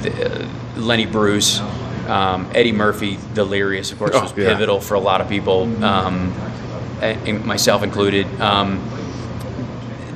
[0.02, 0.10] the,
[0.42, 0.44] uh,
[0.80, 1.60] Lenny Bruce,
[2.08, 4.48] um, Eddie Murphy, Delirious, of course, Oh, was yeah.
[4.48, 6.32] pivotal for a lot of people, um,
[7.00, 8.26] and, myself included.
[8.40, 8.80] Um,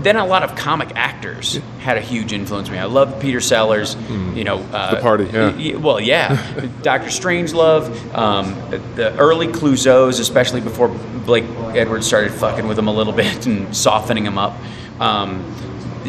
[0.03, 2.79] then a lot of comic actors had a huge influence on me.
[2.79, 3.97] I loved Peter Sellers,
[4.35, 4.59] you know.
[4.59, 4.97] Uh.
[4.97, 5.77] The Party, yeah.
[5.77, 6.35] well, yeah.
[6.83, 8.55] Doctor Strangelove, um,
[8.97, 11.45] the early Clouseaus, especially before Blake
[11.75, 14.53] Edwards started fucking with him a little bit and softening him up.
[15.01, 15.43] Um,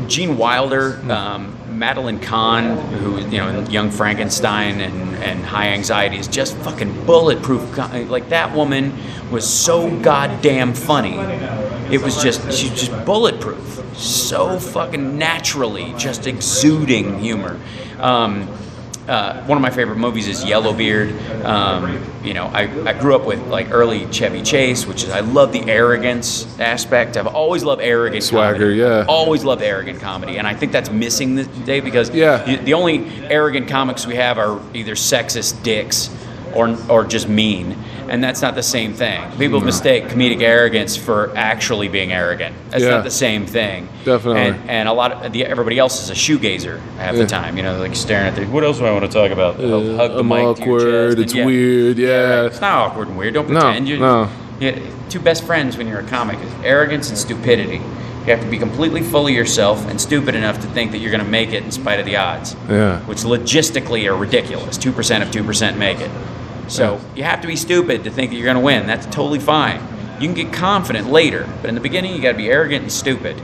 [0.07, 6.27] Gene Wilder, um, Madeline Kahn, who you know, Young Frankenstein and, and High Anxiety, is
[6.27, 7.77] just fucking bulletproof.
[8.09, 8.93] Like that woman
[9.31, 11.17] was so goddamn funny.
[11.93, 17.59] It was just she's just bulletproof, so fucking naturally, just exuding humor.
[17.99, 18.47] Um,
[19.07, 21.13] uh, one of my favorite movies is Yellowbeard.
[21.45, 25.19] Um, you know, I, I grew up with like early Chevy Chase, which is I
[25.19, 27.15] love the arrogance aspect.
[27.17, 28.75] I've always loved arrogant Swagger, comedy.
[28.77, 29.05] yeah.
[29.07, 32.43] Always loved arrogant comedy, and I think that's missing this day because Yeah.
[32.43, 36.09] the, the only arrogant comics we have are either sexist dicks
[36.55, 37.73] or or just mean,
[38.09, 39.21] and that's not the same thing.
[39.37, 42.55] People mistake comedic arrogance for actually being arrogant.
[42.69, 42.91] That's Yeah.
[42.91, 43.87] not the same thing.
[44.05, 44.41] Definitely.
[44.41, 47.57] And, and a lot of the, everybody else is a shoegazer half the time.
[47.57, 48.45] You know, like staring at the.
[48.45, 49.55] What else do I want to talk about?
[49.55, 52.09] Hug- hug the I'm mic awkward, it's weird, yeah.
[52.41, 52.45] right.
[52.45, 53.33] It's not awkward and weird.
[53.33, 53.87] Don't No, pretend.
[53.87, 54.29] you no.
[54.59, 54.79] Yeah,
[55.09, 57.81] two best friends when you're a comic is arrogance and stupidity.
[58.25, 61.11] You have to be completely full of yourself and stupid enough to think that you're
[61.11, 62.55] going to make it in spite of the odds.
[62.67, 62.99] Yeah.
[63.01, 64.77] Which logistically are ridiculous.
[64.77, 66.09] Two percent of two percent make it.
[66.67, 68.87] So you have to be stupid to think that you're going to win.
[68.87, 69.81] That's totally fine.
[70.19, 72.91] You can get confident later, but in the beginning you got to be arrogant and
[72.91, 73.41] stupid.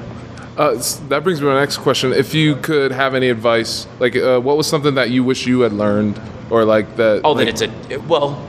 [0.58, 2.14] Uh, that brings me to my next question.
[2.14, 5.62] If you could have any advice, like uh, what was something that you wish you
[5.62, 6.20] had learned,
[6.50, 7.22] or like that?
[7.24, 8.48] Oh, like, that it's a well.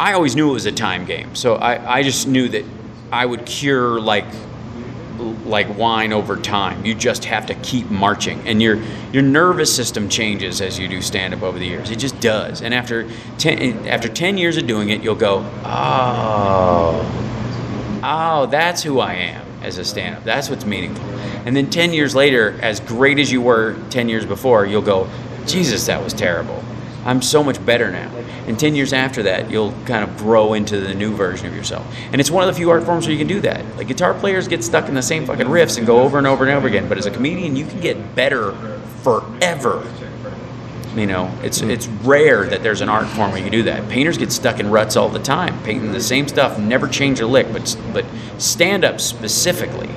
[0.00, 2.64] I always knew it was a time game, so I, I just knew that
[3.12, 4.26] I would cure like
[5.18, 6.84] like wine over time.
[6.84, 8.80] You just have to keep marching, and your
[9.12, 11.90] your nervous system changes as you do stand up over the years.
[11.90, 12.62] It just does.
[12.62, 13.08] And after
[13.38, 19.46] ten after ten years of doing it, you'll go, oh, oh, that's who I am
[19.62, 20.24] as a stand up.
[20.24, 21.04] That's what's meaningful.
[21.44, 25.08] And then 10 years later, as great as you were 10 years before, you'll go,
[25.46, 26.62] Jesus, that was terrible.
[27.08, 28.14] I'm so much better now.
[28.46, 31.90] And 10 years after that, you'll kind of grow into the new version of yourself.
[32.12, 33.64] And it's one of the few art forms where you can do that.
[33.78, 36.44] Like guitar players get stuck in the same fucking riffs and go over and over
[36.44, 36.86] and over again.
[36.86, 38.52] But as a comedian, you can get better
[39.02, 39.90] forever.
[40.94, 43.88] You know, it's it's rare that there's an art form where you can do that.
[43.88, 47.26] Painters get stuck in ruts all the time, painting the same stuff, never change a
[47.26, 47.50] lick.
[47.52, 48.04] But but
[48.36, 49.88] stand up specifically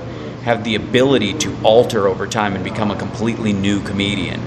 [0.43, 4.41] have the ability to alter over time and become a completely new comedian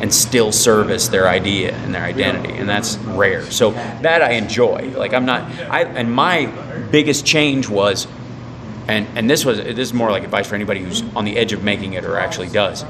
[0.00, 3.42] and still service their idea and their identity and that's rare.
[3.50, 4.92] So that i enjoy.
[4.96, 6.46] Like i'm not i and my
[6.90, 8.06] biggest change was
[8.88, 11.52] and and this was this is more like advice for anybody who's on the edge
[11.52, 12.84] of making it or actually does.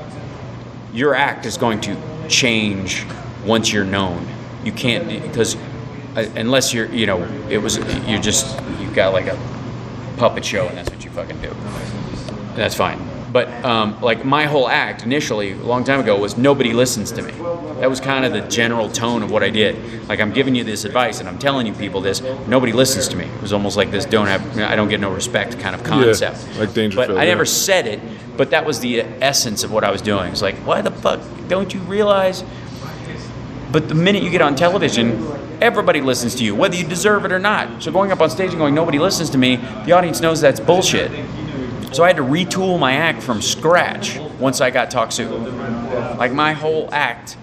[0.92, 1.96] Your act is going to
[2.28, 3.04] change
[3.44, 4.26] once you're known.
[4.64, 5.56] You can't because
[6.16, 9.38] uh, unless you're you know it was you're just you got like a
[10.16, 11.54] puppet show and that's what you fucking do.
[12.56, 13.15] That's fine.
[13.36, 17.20] But um, like my whole act initially, a long time ago, was nobody listens to
[17.20, 17.32] me.
[17.80, 20.08] That was kind of the general tone of what I did.
[20.08, 22.22] Like I'm giving you this advice and I'm telling you people this.
[22.48, 23.26] Nobody listens to me.
[23.26, 26.46] It was almost like this don't have I don't get no respect kind of concept.
[26.54, 27.32] Yeah, like Dangerfield, But I yeah.
[27.32, 28.00] never said it.
[28.38, 30.32] But that was the essence of what I was doing.
[30.32, 32.42] It's like why the fuck don't you realize?
[33.70, 35.10] But the minute you get on television,
[35.60, 37.82] everybody listens to you, whether you deserve it or not.
[37.82, 40.58] So going up on stage and going, nobody listens to me, the audience knows that's
[40.58, 41.12] bullshit.
[41.92, 45.30] So I had to retool my act from scratch once I got Talk Soup.
[46.18, 47.36] Like my whole act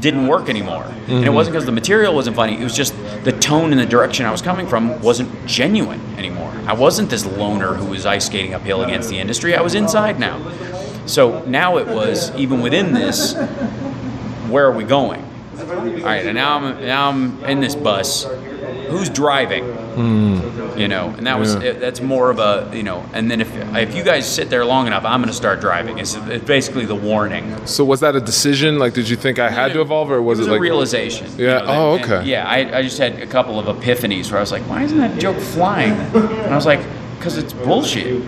[0.00, 0.84] didn't work anymore.
[0.84, 1.34] And it mm-hmm.
[1.34, 4.30] wasn't because the material wasn't funny, it was just the tone and the direction I
[4.30, 6.52] was coming from wasn't genuine anymore.
[6.66, 9.54] I wasn't this loner who was ice skating uphill against the industry.
[9.54, 10.40] I was inside now.
[11.06, 13.34] So now it was, even within this,
[14.48, 15.22] where are we going?
[15.58, 18.24] All right, and now I'm now I'm in this bus.
[18.88, 19.64] Who's driving?
[19.94, 20.78] Mm.
[20.78, 23.04] You know, and that was it, that's more of a you know.
[23.12, 25.98] And then if if you guys sit there long enough, I'm going to start driving.
[25.98, 27.66] It's, it's basically the warning.
[27.66, 28.78] So was that a decision?
[28.78, 31.26] Like, did you think I had to evolve, or was it it, like a realization.
[31.38, 32.24] you Yeah, know, oh, okay.
[32.24, 34.98] yeah, I, I just had a couple of epiphanies where I was like, why isn't
[34.98, 35.92] that joke flying?
[35.92, 36.80] And I was like,
[37.18, 38.22] because it's bullshit.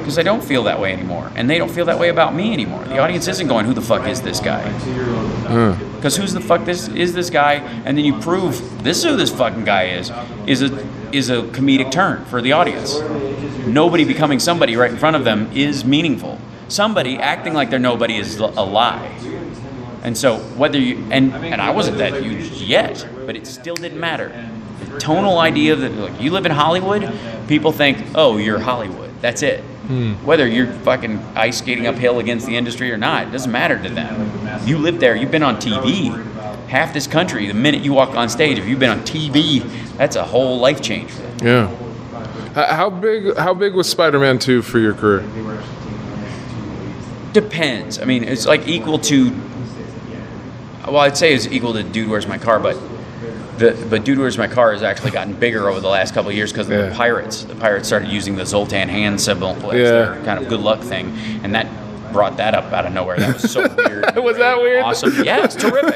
[0.00, 2.52] Because I don't feel that way anymore, and they don't feel that way about me
[2.52, 2.82] anymore.
[2.84, 4.62] The audience isn't going, "Who the fuck is this guy?"
[5.96, 7.54] Because who's the fuck this is this guy?
[7.84, 10.10] And then you prove this is who this fucking guy is.
[10.46, 10.70] Is a
[11.12, 13.00] is a comedic turn for the audience.
[13.66, 16.38] Nobody becoming somebody right in front of them is meaningful.
[16.68, 19.10] Somebody acting like they're nobody is a lie.
[20.02, 24.00] And so whether you and and I wasn't that huge yet, but it still didn't
[24.00, 24.32] matter.
[24.84, 27.12] The tonal idea that like, you live in Hollywood,
[27.48, 29.10] people think, oh, you're Hollywood.
[29.20, 29.62] That's it.
[29.90, 30.12] Hmm.
[30.24, 33.88] Whether you're fucking ice skating uphill against the industry or not, it doesn't matter to
[33.88, 34.64] them.
[34.64, 35.16] You live there.
[35.16, 36.14] You've been on TV.
[36.68, 40.14] Half this country, the minute you walk on stage, if you've been on TV, that's
[40.14, 41.44] a whole life change for them.
[41.44, 42.64] Yeah.
[42.72, 43.36] How big?
[43.36, 45.28] How big was Spider-Man Two for your career?
[47.32, 47.98] Depends.
[47.98, 49.32] I mean, it's like equal to.
[50.86, 52.76] Well, I'd say it's equal to Dude Where's My Car, but
[53.60, 56.36] the but Dude Where's My Car has actually gotten bigger over the last couple of
[56.36, 56.88] years because of Yeah.
[56.88, 57.44] the pirates.
[57.44, 59.90] The pirates started using the Zoltan hand symbol as Yeah.
[59.90, 61.66] their kind of good luck thing, and that
[62.12, 63.16] brought that up out of nowhere.
[63.18, 64.04] That was so weird.
[64.16, 64.82] Was that weird?
[64.82, 65.22] Awesome.
[65.22, 65.94] Yeah, it's terrific.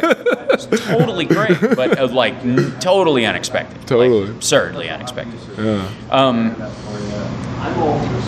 [0.51, 3.77] It's totally great, but uh, like n- totally unexpected.
[3.79, 4.29] Like, Totally.
[4.31, 5.41] absurdly unexpected.
[6.13, 6.55] Um,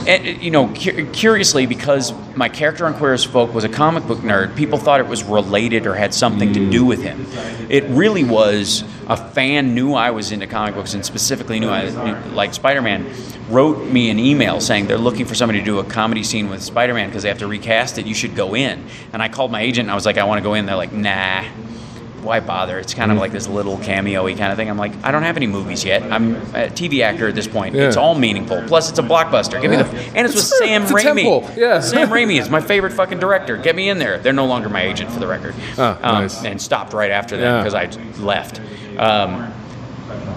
[0.07, 4.07] and, you know, cu- curiously, because my character on Queer as Folk was a comic
[4.07, 7.27] book nerd, people thought it was related or had something to do with him.
[7.69, 11.91] It really was a fan knew I was into comic books and specifically knew I
[11.91, 13.07] knew, like Spider-Man.
[13.49, 16.63] Wrote me an email saying they're looking for somebody to do a comedy scene with
[16.63, 18.07] Spider-Man because they have to recast it.
[18.07, 18.85] You should go in.
[19.13, 20.67] And I called my agent and I was like, I want to go in.
[20.67, 21.45] They're like, Nah
[22.27, 22.79] why bother?
[22.79, 24.69] It's kind of like this little cameo-y kind of thing.
[24.69, 26.03] I'm like, I don't have any movies yet.
[26.13, 27.75] I'm a TV actor at this point.
[27.77, 28.63] It's all meaningful.
[28.67, 29.61] Plus, it's a blockbuster.
[29.63, 31.57] Give me the and it's with It's- Sam it's Raimi.
[31.57, 31.81] Yeah.
[31.81, 33.57] Sam Raimi is my favorite fucking director.
[33.57, 34.19] Get me in there.
[34.19, 35.55] They're no longer my agent for the record.
[35.79, 36.45] Oh, Um, nice.
[36.45, 37.59] And stopped right after that Yeah.
[37.63, 37.87] because I
[38.21, 38.61] left.
[38.99, 39.53] Um,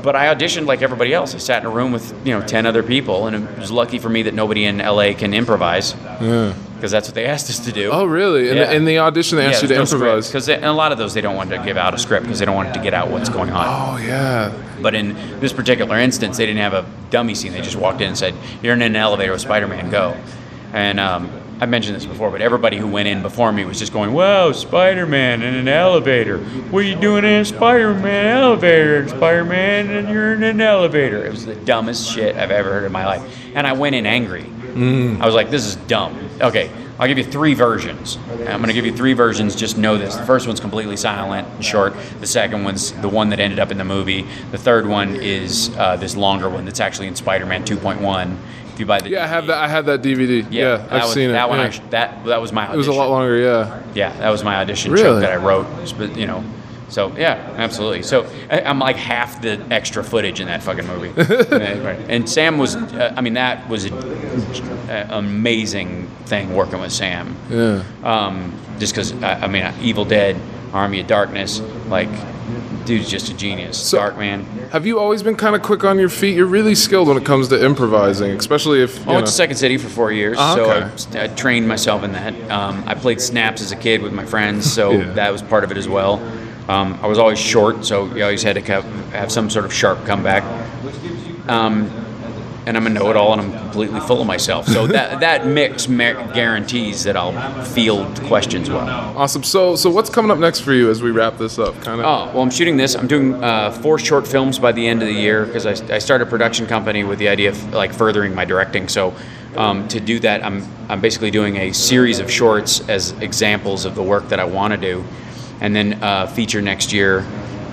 [0.03, 1.35] but I auditioned like everybody else.
[1.35, 3.99] I sat in a room with you know ten other people, and it was lucky
[3.99, 7.71] for me that nobody in LA can improvise because that's what they asked us to
[7.71, 7.89] do.
[7.91, 8.49] Oh, really?
[8.49, 8.65] In, Yeah.
[8.67, 10.27] the, in the audition, they asked you to improvise.
[10.27, 12.45] because a lot of those they don't want to give out a script because they
[12.45, 13.65] don't want it to get out what's going on.
[13.67, 14.51] Oh yeah.
[14.81, 17.51] But in this particular instance, they didn't have a dummy scene.
[17.51, 19.89] They just walked in and said, "You're in an elevator with Spider-Man.
[19.89, 20.15] Go."
[20.71, 21.29] And um,
[21.61, 24.51] I mentioned this before, but everybody who went in before me was just going, "Wow,
[24.53, 26.37] Spider-Man in an elevator.
[26.71, 29.07] What are you doing in a Spider-Man elevator?
[29.09, 32.91] Spider-Man, and you're in an elevator." It was the dumbest shit I've ever heard in
[32.93, 33.21] my life.
[33.55, 34.45] And I went in angry.
[35.21, 36.17] I was like, this is dumb.
[36.39, 38.17] Okay, I'll give you three versions.
[38.29, 39.55] I'm going to give you three versions.
[39.55, 40.15] Just know this.
[40.15, 41.93] The first one's completely silent and short.
[42.21, 44.25] The second one's the one that ended up in the movie.
[44.51, 48.37] The third one is uh, this longer one that's actually in Spider-Man 2.1.
[48.79, 49.57] If you buy the Yeah, I have that.
[49.57, 50.47] I had that DVD.
[50.49, 51.33] Yeah, that I've was, seen it.
[51.33, 51.65] That one, yeah.
[51.65, 52.61] I that that was my.
[52.61, 52.75] Audition.
[52.75, 53.37] it was a lot longer.
[53.37, 53.83] Yeah.
[53.93, 55.03] Yeah, that was my audition Really?
[55.03, 55.67] show that I wrote.
[55.97, 56.45] But you know,
[56.87, 58.03] so yeah, absolutely.
[58.03, 61.11] So I, I'm like half the extra footage in that fucking movie.
[62.07, 67.35] and Sam was, uh, I mean, that was an amazing thing working with Sam.
[67.49, 67.83] Yeah.
[68.01, 70.39] Um, just because I, I mean, Evil Dead,
[70.71, 72.07] Army of Darkness, like,
[72.85, 73.77] dude's just a genius.
[73.77, 74.45] So- Dark man.
[74.71, 76.35] Have you always been kind of quick on your feet?
[76.35, 78.97] You're really skilled when it comes to improvising, especially if.
[79.05, 81.19] You I went to Second City for four years, Oh, so okay.
[81.19, 82.33] I, I trained myself in that.
[82.51, 85.13] Um, I played snaps as a kid with my friends, so Yeah.
[85.13, 86.15] that was part of it as well.
[86.67, 89.73] Um, I was always short, so you always had to have, have some sort of
[89.73, 90.43] sharp comeback.
[91.47, 91.89] Um,
[92.69, 94.67] and I'm a know-it-all, and I'm completely full of myself.
[94.67, 98.87] So that that mix guarantees that I'll field questions well.
[99.17, 99.41] Awesome.
[99.43, 101.73] So, so what's coming up next for you as we wrap this up?
[101.81, 102.05] Kind of.
[102.05, 102.93] Oh, well, I'm shooting this.
[102.93, 105.97] I'm doing uh, four short films by the end of the year because I, I
[105.97, 108.87] started a production company with the idea of like furthering my directing.
[108.87, 109.15] So
[109.57, 113.95] um, to do that, I'm I'm basically doing a series of shorts as examples of
[113.95, 115.03] the work that I want to do,
[115.59, 117.25] and then uh, feature next year.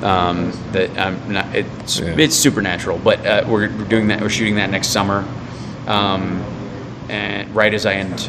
[0.03, 4.21] Um, that I'm not, it's it's supernatural, but uh, we're, we're doing that.
[4.21, 5.27] We're shooting that next summer,
[5.87, 6.43] um,
[7.09, 8.29] and right as I end,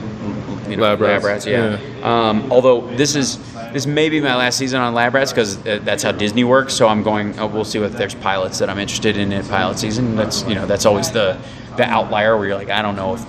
[0.70, 1.78] you know, Lab Rats, Rats, yeah.
[2.03, 3.38] Um, although this is
[3.74, 6.74] this may be my last season on Lab Rats because uh, that's how Disney works.
[6.74, 7.38] So I'm going.
[7.38, 10.15] Uh, we'll see if there's pilots that I'm interested in in pilot season.
[10.15, 11.38] That's you know that's always the
[11.76, 13.26] the outlier where you're like I don't know if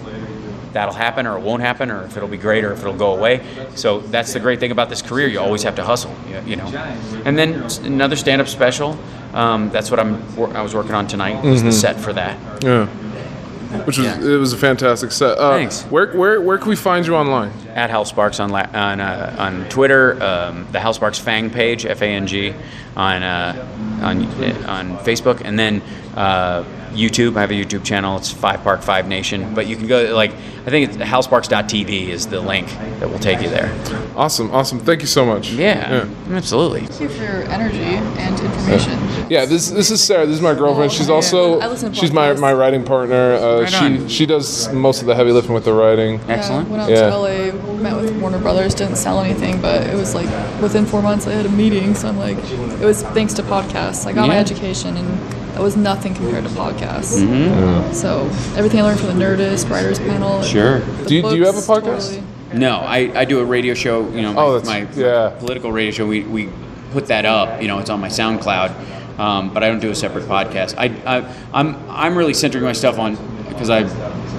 [0.72, 3.14] that'll happen or it won't happen or if it'll be great or if it'll go
[3.14, 3.44] away.
[3.74, 5.28] So that's the great thing about this career.
[5.28, 6.14] You always have to hustle.
[6.46, 6.66] You, know.
[7.24, 8.98] And then another stand-up special.
[9.32, 10.22] Um, that's what I'm.
[10.56, 11.44] I was working on tonight.
[11.44, 12.62] Is the set for that.
[12.62, 12.88] Yeah.
[13.84, 14.20] Which was Yeah.
[14.20, 15.36] it was a fantastic set.
[15.38, 15.82] Uh, Thanks.
[15.84, 17.52] Where where where can we find you online?
[17.74, 21.84] at Hal Sparks on la- on uh, on Twitter, um, the Hal Sparks Fang page,
[21.86, 22.54] F A N G,
[22.96, 24.22] on uh, on
[24.64, 25.82] on Facebook, and then
[26.16, 27.36] uh, YouTube.
[27.36, 28.16] I have a YouTube channel.
[28.16, 29.54] It's Five Park Five Nation.
[29.54, 32.68] But you can go like I think it's halsparks.tv is the link
[33.00, 33.70] that will take you there.
[34.16, 34.80] Awesome, awesome.
[34.80, 35.52] Thank you so much.
[35.52, 36.86] Yeah, absolutely.
[36.86, 38.98] Thank you for your energy and information.
[39.28, 40.26] Yeah, this this is Sarah.
[40.26, 40.90] This is my girlfriend.
[40.92, 43.34] She's also I listen to she's my, my writing partner.
[43.34, 44.08] Uh, Right she on.
[44.08, 46.20] she does most of the heavy lifting with the writing.
[46.28, 46.68] Excellent.
[46.68, 47.10] Yeah, went out Yeah.
[47.10, 50.26] to LA, met with Warner Brothers, didn't sell anything, but it was like
[50.62, 51.94] within four months I had a meeting.
[51.94, 54.06] So I'm like, it was thanks to podcasts.
[54.06, 54.40] I got my Yeah.
[54.40, 55.08] education, and
[55.54, 57.20] that was nothing compared to podcasts.
[57.20, 57.92] Mm-hmm.
[57.92, 58.26] So
[58.56, 60.42] everything I learned from the Nerdist, Writers Panel.
[60.42, 60.78] Sure.
[60.80, 62.10] the Do you- do you have a books, podcast?
[62.14, 62.22] totally-
[62.54, 64.08] No, I, I do a radio show.
[64.10, 64.66] You know, my, Oh, that's-
[64.96, 65.30] my yeah.
[65.38, 66.06] political radio show.
[66.06, 66.48] We, we
[66.92, 67.60] put that up.
[67.60, 68.72] You know, it's on my SoundCloud,
[69.18, 70.74] um, but I don't do a separate podcast.
[70.78, 70.86] I,
[71.18, 73.16] I I'm I'm really centering my stuff on
[73.48, 73.82] because I.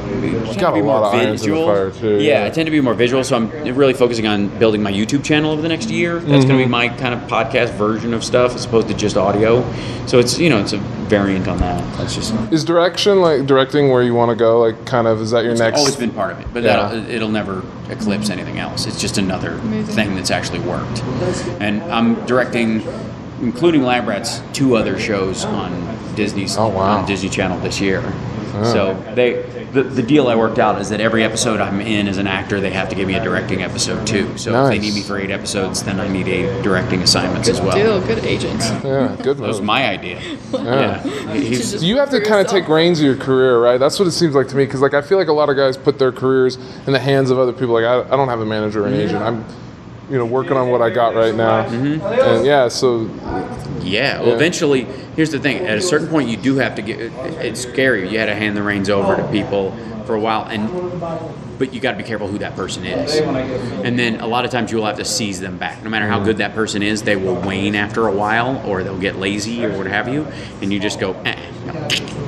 [0.10, 2.46] tend got to be a more lot of irons in the fire, too, Yeah, yeah.
[2.46, 5.52] I tend to be more visual, so I'm really focusing on building my YouTube channel
[5.52, 6.16] over the next year.
[6.20, 6.72] That's going to be Mm-hmm.
[6.72, 9.62] my kind of podcast version of stuff, as opposed to just audio.
[10.08, 10.78] So it's you know it's a
[11.10, 11.98] variant on that.
[11.98, 14.60] That's just Is direction like directing where you want to go?
[14.62, 15.78] Like kind of is that your next?
[15.80, 16.88] always been part of it, but Yeah.
[16.90, 18.86] that'll, it'll never eclipse anything else.
[18.88, 19.96] It's just another Amazing.
[19.96, 21.02] thing that's actually worked.
[21.62, 22.82] And I'm directing,
[23.42, 27.00] including Lab Rats, two other shows on Disney's Oh, wow.
[27.00, 28.02] on Disney Channel this year.
[28.64, 32.18] So they the, the deal I worked out is that every episode I'm in as
[32.18, 34.36] an actor, they have to give me a directing episode too.
[34.40, 37.62] So if they need me for eight episodes, then I need eight directing assignments as
[37.62, 37.72] well.
[37.74, 38.60] Good Deal, good agent.
[38.84, 40.20] yeah, good That was my idea.
[40.52, 41.02] Yeah.
[41.34, 43.78] He's- Just You have to for kind of take reins of your career, right?
[43.78, 44.66] That's what it seems like to me.
[44.66, 47.30] Because like I feel like a lot of guys put their careers in the hands
[47.30, 47.76] of other people.
[47.76, 49.20] Like I, I don't have a manager or an agent.
[49.22, 49.46] I'm,
[50.10, 51.62] you know, working on what I got right now.
[51.62, 53.10] And yeah, so
[53.82, 54.20] Yeah.
[54.20, 54.36] Well, Yeah.
[54.36, 55.66] eventually, here's the thing.
[55.66, 57.00] At a certain point, you do have to get.
[57.42, 58.10] It's scary.
[58.10, 59.74] You had to hand the reins over to people
[60.06, 60.70] for a while, and
[61.58, 63.20] but you got to be careful who that person is.
[63.84, 65.84] And then a lot of times you will have to seize them back.
[65.84, 68.98] No matter how good that person is, they will wane after a while, or they'll
[69.00, 70.26] get lazy, or what have you.
[70.62, 71.36] And you just go, eh,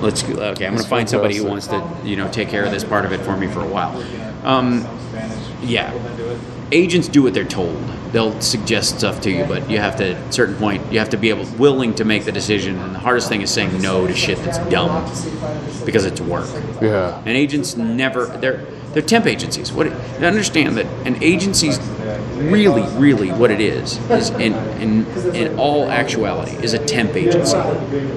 [0.02, 0.34] let's go.
[0.34, 2.84] Okay, I'm going to find somebody who wants to, you know, take care of this
[2.84, 3.96] part of it for me for a while.
[4.44, 4.86] Um,
[5.64, 5.94] yeah,
[6.72, 7.78] agents do what they're told.
[8.12, 11.10] They'll suggest stuff to you, but you have to, at a certain point, you have
[11.10, 12.78] to be able, willing to make the decision.
[12.78, 15.06] And the hardest thing is saying no to shit that's dumb
[15.86, 16.50] because it's work.
[16.82, 19.72] yeah, And agents never, they're, they're temp agencies.
[19.72, 19.88] What,
[20.22, 21.80] understand that an agency's
[22.36, 25.06] really, really what it is, is in, in,
[25.36, 27.58] in all actuality, is a temp agency.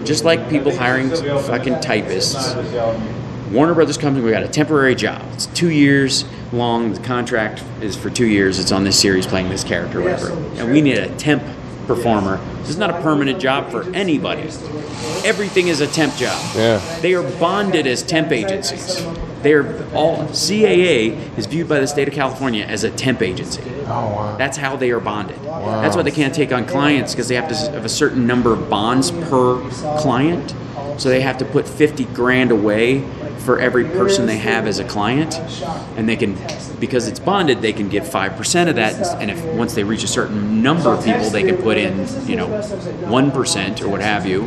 [0.05, 2.55] Just like people hiring fucking typists.
[3.55, 5.23] Warner Brothers Company, we got a temporary job.
[5.33, 6.93] It's two years long.
[6.93, 8.59] The contract is for two years.
[8.59, 10.33] It's on this series playing this character, whatever.
[10.59, 11.45] And we need a temp
[11.87, 12.39] performer.
[12.59, 14.43] This is not a permanent job for anybody.
[15.25, 16.43] Everything is a temp job.
[16.57, 16.99] Yeah.
[17.01, 19.05] They are bonded as temp agencies.
[19.43, 23.63] they're all CAA is viewed by the state of California as a temp agency.
[23.87, 24.37] Oh wow.
[24.37, 25.41] That's how they are bonded.
[25.45, 25.81] Wow.
[25.81, 28.53] That's why they can't take on clients because they have to have a certain number
[28.53, 29.61] of bonds per
[30.01, 30.57] client.
[30.97, 33.05] So they have to put 50 grand away
[33.45, 35.39] for every person they have as a client.
[35.97, 36.37] And they can,
[36.81, 38.95] because it's bonded, they can get 5% of that.
[39.21, 42.37] And if once they reach a certain number of people, they can put in, you
[42.37, 44.43] know, 1% or what have you.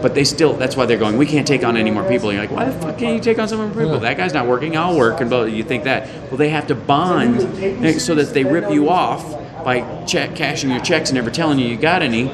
[0.00, 2.30] But they still, that's why they're going, we can't take on any more people.
[2.30, 3.98] And you're like, why the fuck can't you take on some more people?
[4.00, 5.20] That guy's not working, I'll work.
[5.20, 6.08] And blah, you think that.
[6.30, 7.40] Well, they have to bond
[8.00, 11.68] so that they rip you off by check, cashing your checks and never telling you
[11.68, 12.24] you got any,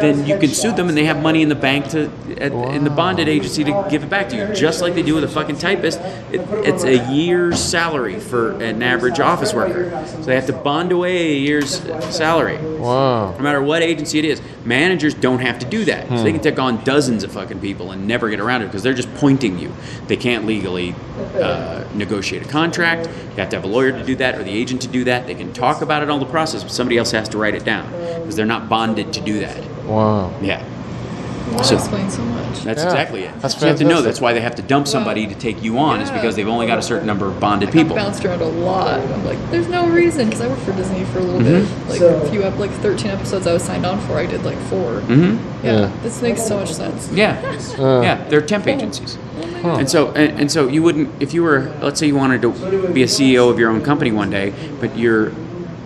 [0.00, 2.10] then you can sue them and they have money in the bank to
[2.40, 5.07] at, in the bonded agency to give it back to you, just like they do
[5.14, 5.98] with a fucking typist.
[6.32, 10.92] It, it's a year's salary for an average office worker, so they have to bond
[10.92, 11.80] away a year's
[12.14, 12.58] salary.
[12.78, 13.32] Wow.
[13.32, 16.08] No matter what agency it is, managers don't have to do that.
[16.08, 16.24] So Hmm.
[16.24, 18.94] they can take on dozens of fucking people and never get around it because they're
[18.94, 19.72] just pointing you.
[20.06, 20.94] They can't legally
[21.40, 23.06] uh, negotiate a contract.
[23.06, 25.26] You have to have a lawyer to do that or the agent to do that.
[25.26, 27.64] They can talk about it all the process, but somebody else has to write it
[27.64, 27.90] down
[28.20, 29.58] because they're not bonded to do that.
[29.84, 30.32] Wow.
[30.42, 30.62] Yeah,
[31.56, 32.62] That So- explains so much.
[32.64, 33.30] that's Yeah, exactly it.
[33.40, 35.62] that's So you have to know that's why they have to dump somebody to take
[35.62, 37.96] you on is because they've only got a certain number of bonded I people.
[37.96, 39.00] bounced around a lot.
[39.00, 41.88] I'm like, there's no reason because I worked for Disney for a little Mm-hmm.
[41.88, 41.90] bit.
[41.90, 44.14] Like a few, ep- like 13 episodes I was signed on for.
[44.18, 45.90] I did like 4 hmm Yeah, Yeah.
[46.02, 47.08] this makes so much sense.
[47.12, 47.36] Yeah,
[47.78, 48.00] Uh.
[48.02, 49.18] yeah, they're temp agencies.
[49.64, 52.50] And so, and, and so you wouldn't, if you were, let's say you wanted to
[52.92, 55.32] be a CEO of your own company one day, but you're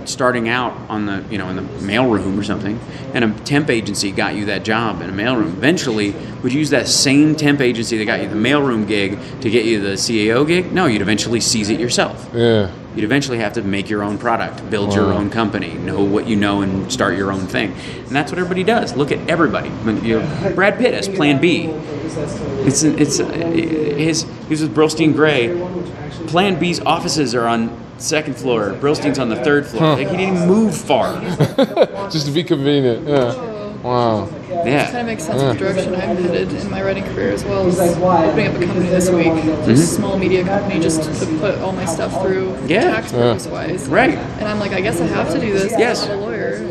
[0.08, 2.78] starting out on the, you know, in the mailroom or something,
[3.14, 5.48] and a temp agency got you that job in a mailroom.
[5.48, 9.50] Eventually, would you use that same temp agency that got you the mailroom gig to
[9.50, 10.72] get you the CAO gig?
[10.72, 12.28] No, you'd eventually seize it yourself.
[12.34, 12.72] Yeah.
[12.94, 16.36] You'd eventually have to make your own product, build your own company, know what you
[16.36, 17.72] know, and start your own thing.
[17.72, 18.94] And that's what everybody does.
[18.94, 19.70] Look at everybody.
[20.06, 21.68] You know, Brad Pitt has Plan B.
[22.64, 24.24] It's it's uh, his.
[24.24, 25.58] He was with Brillstein Grey.
[26.26, 27.70] Plan B's offices are on
[28.02, 28.72] second floor.
[28.74, 29.94] Brillstein's on the third floor.
[29.96, 31.20] Like he didn't even move far.
[32.10, 33.06] Just to be convenient.
[33.08, 33.34] Yeah.
[33.82, 34.28] Wow.
[34.48, 34.82] Yeah.
[34.88, 37.44] It Kind of makes sense of the direction I'm headed in my writing career as
[37.44, 37.66] well.
[37.66, 39.34] Is opening up a company this week,
[39.66, 42.66] just a small media company, just to put all my stuff through Mm-hmm.
[42.68, 42.82] Yeah.
[42.82, 43.88] tax purpose wise.
[43.88, 44.10] Right.
[44.16, 45.72] And I'm like, I guess I have to do this.
[45.72, 46.02] Yes.
[46.04, 46.62] I'm not a lawyer.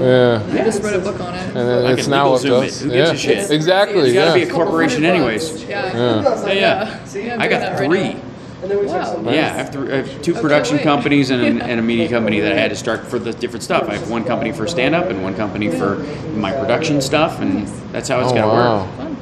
[0.47, 0.61] Yeah.
[0.61, 1.47] I just wrote a book on it.
[1.47, 2.81] And then Like it's now legal up to us.
[2.81, 2.89] in.
[2.89, 3.13] Who gives yeah.
[3.15, 3.51] a shit?
[3.51, 3.99] Exactly.
[4.03, 4.45] It's gotta yeah.
[4.45, 5.49] be a corporation Couple anyways.
[5.49, 5.63] bucks.
[5.63, 5.97] Yeah.
[5.97, 6.35] Yeah.
[6.35, 7.23] So, Yeah, yeah.
[7.25, 7.33] yeah.
[7.33, 8.30] I'm I
[8.69, 9.23] doing got that right three.
[9.23, 9.29] now.
[9.29, 9.31] Wow.
[9.33, 10.83] Yeah, I have, three, I have two production wait.
[10.83, 13.89] companies and, and a media company that I had to start for the different stuff.
[13.89, 15.97] I have one company for stand up and one company for
[16.35, 18.85] my production stuff, and that's how it's Oh, got to wow.
[18.85, 18.95] work.
[18.97, 19.17] Fun.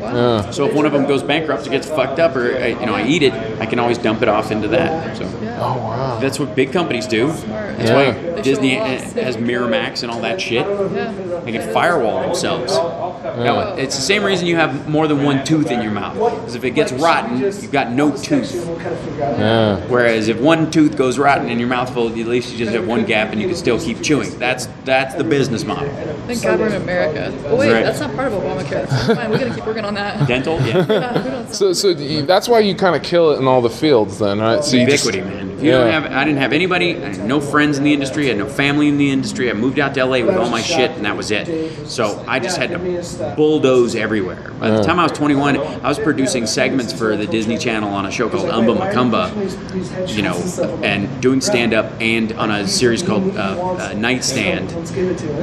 [0.00, 0.14] Wow.
[0.44, 0.50] Yeah.
[0.50, 2.94] So if one of them goes bankrupt or gets fucked up, or I, you know,
[2.94, 5.16] I eat it, I can always dump it off into that.
[5.16, 5.58] So Yeah.
[5.60, 6.18] Oh wow.
[6.20, 7.32] that's what big companies do.
[7.32, 7.78] Smart.
[7.78, 7.96] That's Yeah.
[7.96, 10.66] why show Disney a has Miramax and all that shit.
[10.66, 11.40] Yeah.
[11.44, 12.72] They can firewall themselves.
[13.24, 16.14] Now, it's the same reason you have more than one tooth in your mouth.
[16.14, 18.54] Because if it gets rotten, you've got no tooth.
[19.18, 19.80] Yeah.
[19.86, 22.86] Whereas if one tooth goes rotten in your mouth full, at least you just have
[22.86, 24.38] one gap and you can still keep chewing.
[24.38, 25.88] That's that's the business model.
[26.26, 27.32] Thank God we're in America.
[27.46, 27.84] Oh wait, Right.
[27.84, 28.86] that's not part of Obamacare.
[29.14, 30.26] Fine, we're gonna keep working on that.
[30.28, 30.84] Dental, yeah.
[31.24, 34.18] Yeah, So, so you- that's why you kind of kill it in all the fields,
[34.18, 34.62] then, right?
[34.64, 35.53] So you just- Ubiquity, man.
[35.64, 38.28] You don't have, I didn't have anybody, I had no friends in the industry, I
[38.28, 39.50] had no family in the industry.
[39.50, 41.88] I moved out to LA with all my shit, and that was it.
[41.88, 44.50] So I just had to bulldoze everywhere.
[44.60, 48.06] By the time I was 21, I was producing segments for the Disney Channel on
[48.06, 50.36] a show called Umba Macumba, you know,
[50.84, 54.68] and doing stand up and on a series called uh, uh, Nightstand,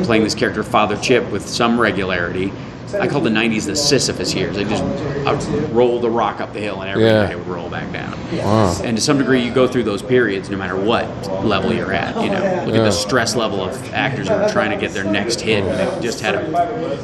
[0.05, 2.51] playing this character, Father Chip, with some regularity.
[2.99, 4.57] I call the 90s the Sisyphus years.
[4.57, 4.83] I just
[5.25, 7.27] I would roll the rock up the hill and every Yeah.
[7.27, 8.17] day would roll back down.
[8.35, 8.75] Wow.
[8.83, 11.05] And to some degree, you go through those periods no matter what
[11.45, 12.15] level you're at.
[12.21, 15.03] You know, look at the stress level of actors who are trying to get their
[15.03, 15.63] next hit.
[15.63, 16.41] And they've just had a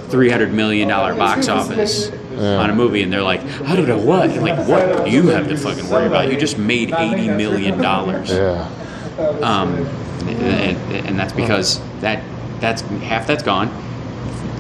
[0.10, 4.30] $300 million box office on a movie, and they're like, I don't know what.
[4.30, 6.32] And like, what do you have to fucking worry about?
[6.32, 7.80] You just made $80 million.
[7.80, 8.70] Yeah.
[9.42, 9.76] Um,
[10.28, 12.24] and, and that's because that
[12.60, 13.70] that's half that's gone.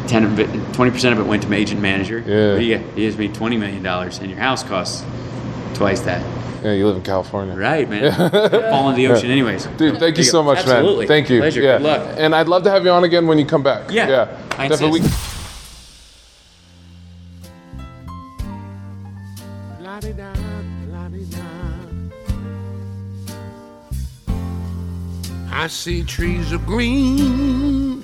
[0.08, 2.20] 10 of it, 20% of it went to my agent manager.
[2.26, 2.58] Yeah.
[2.58, 5.04] He, do you, you made $20 million, and your house costs
[5.74, 6.22] twice that.
[6.64, 6.74] Yeah.
[6.74, 7.56] You live in California.
[7.56, 8.12] Right, man.
[8.72, 9.66] Fall in the ocean, anyways.
[9.78, 11.00] Dude, thank you There so much, Absolutely.
[11.00, 11.08] man.
[11.08, 11.40] Thank you.
[11.40, 11.62] Pleasure.
[11.62, 11.78] Yeah.
[11.78, 12.16] Good luck.
[12.18, 13.92] And I'd love to have you on again when you come back.
[13.92, 14.10] Yeah.
[14.10, 14.44] Yeah.
[14.58, 15.02] I Definitely.
[15.02, 15.28] insist.
[25.60, 28.04] I see trees of green,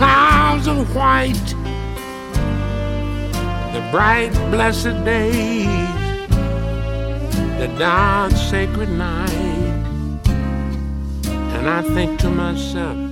[0.00, 1.48] clouds of white.
[3.74, 5.66] The bright, blessed days,
[7.58, 10.22] the dark, sacred night.
[11.54, 13.09] And I think to myself,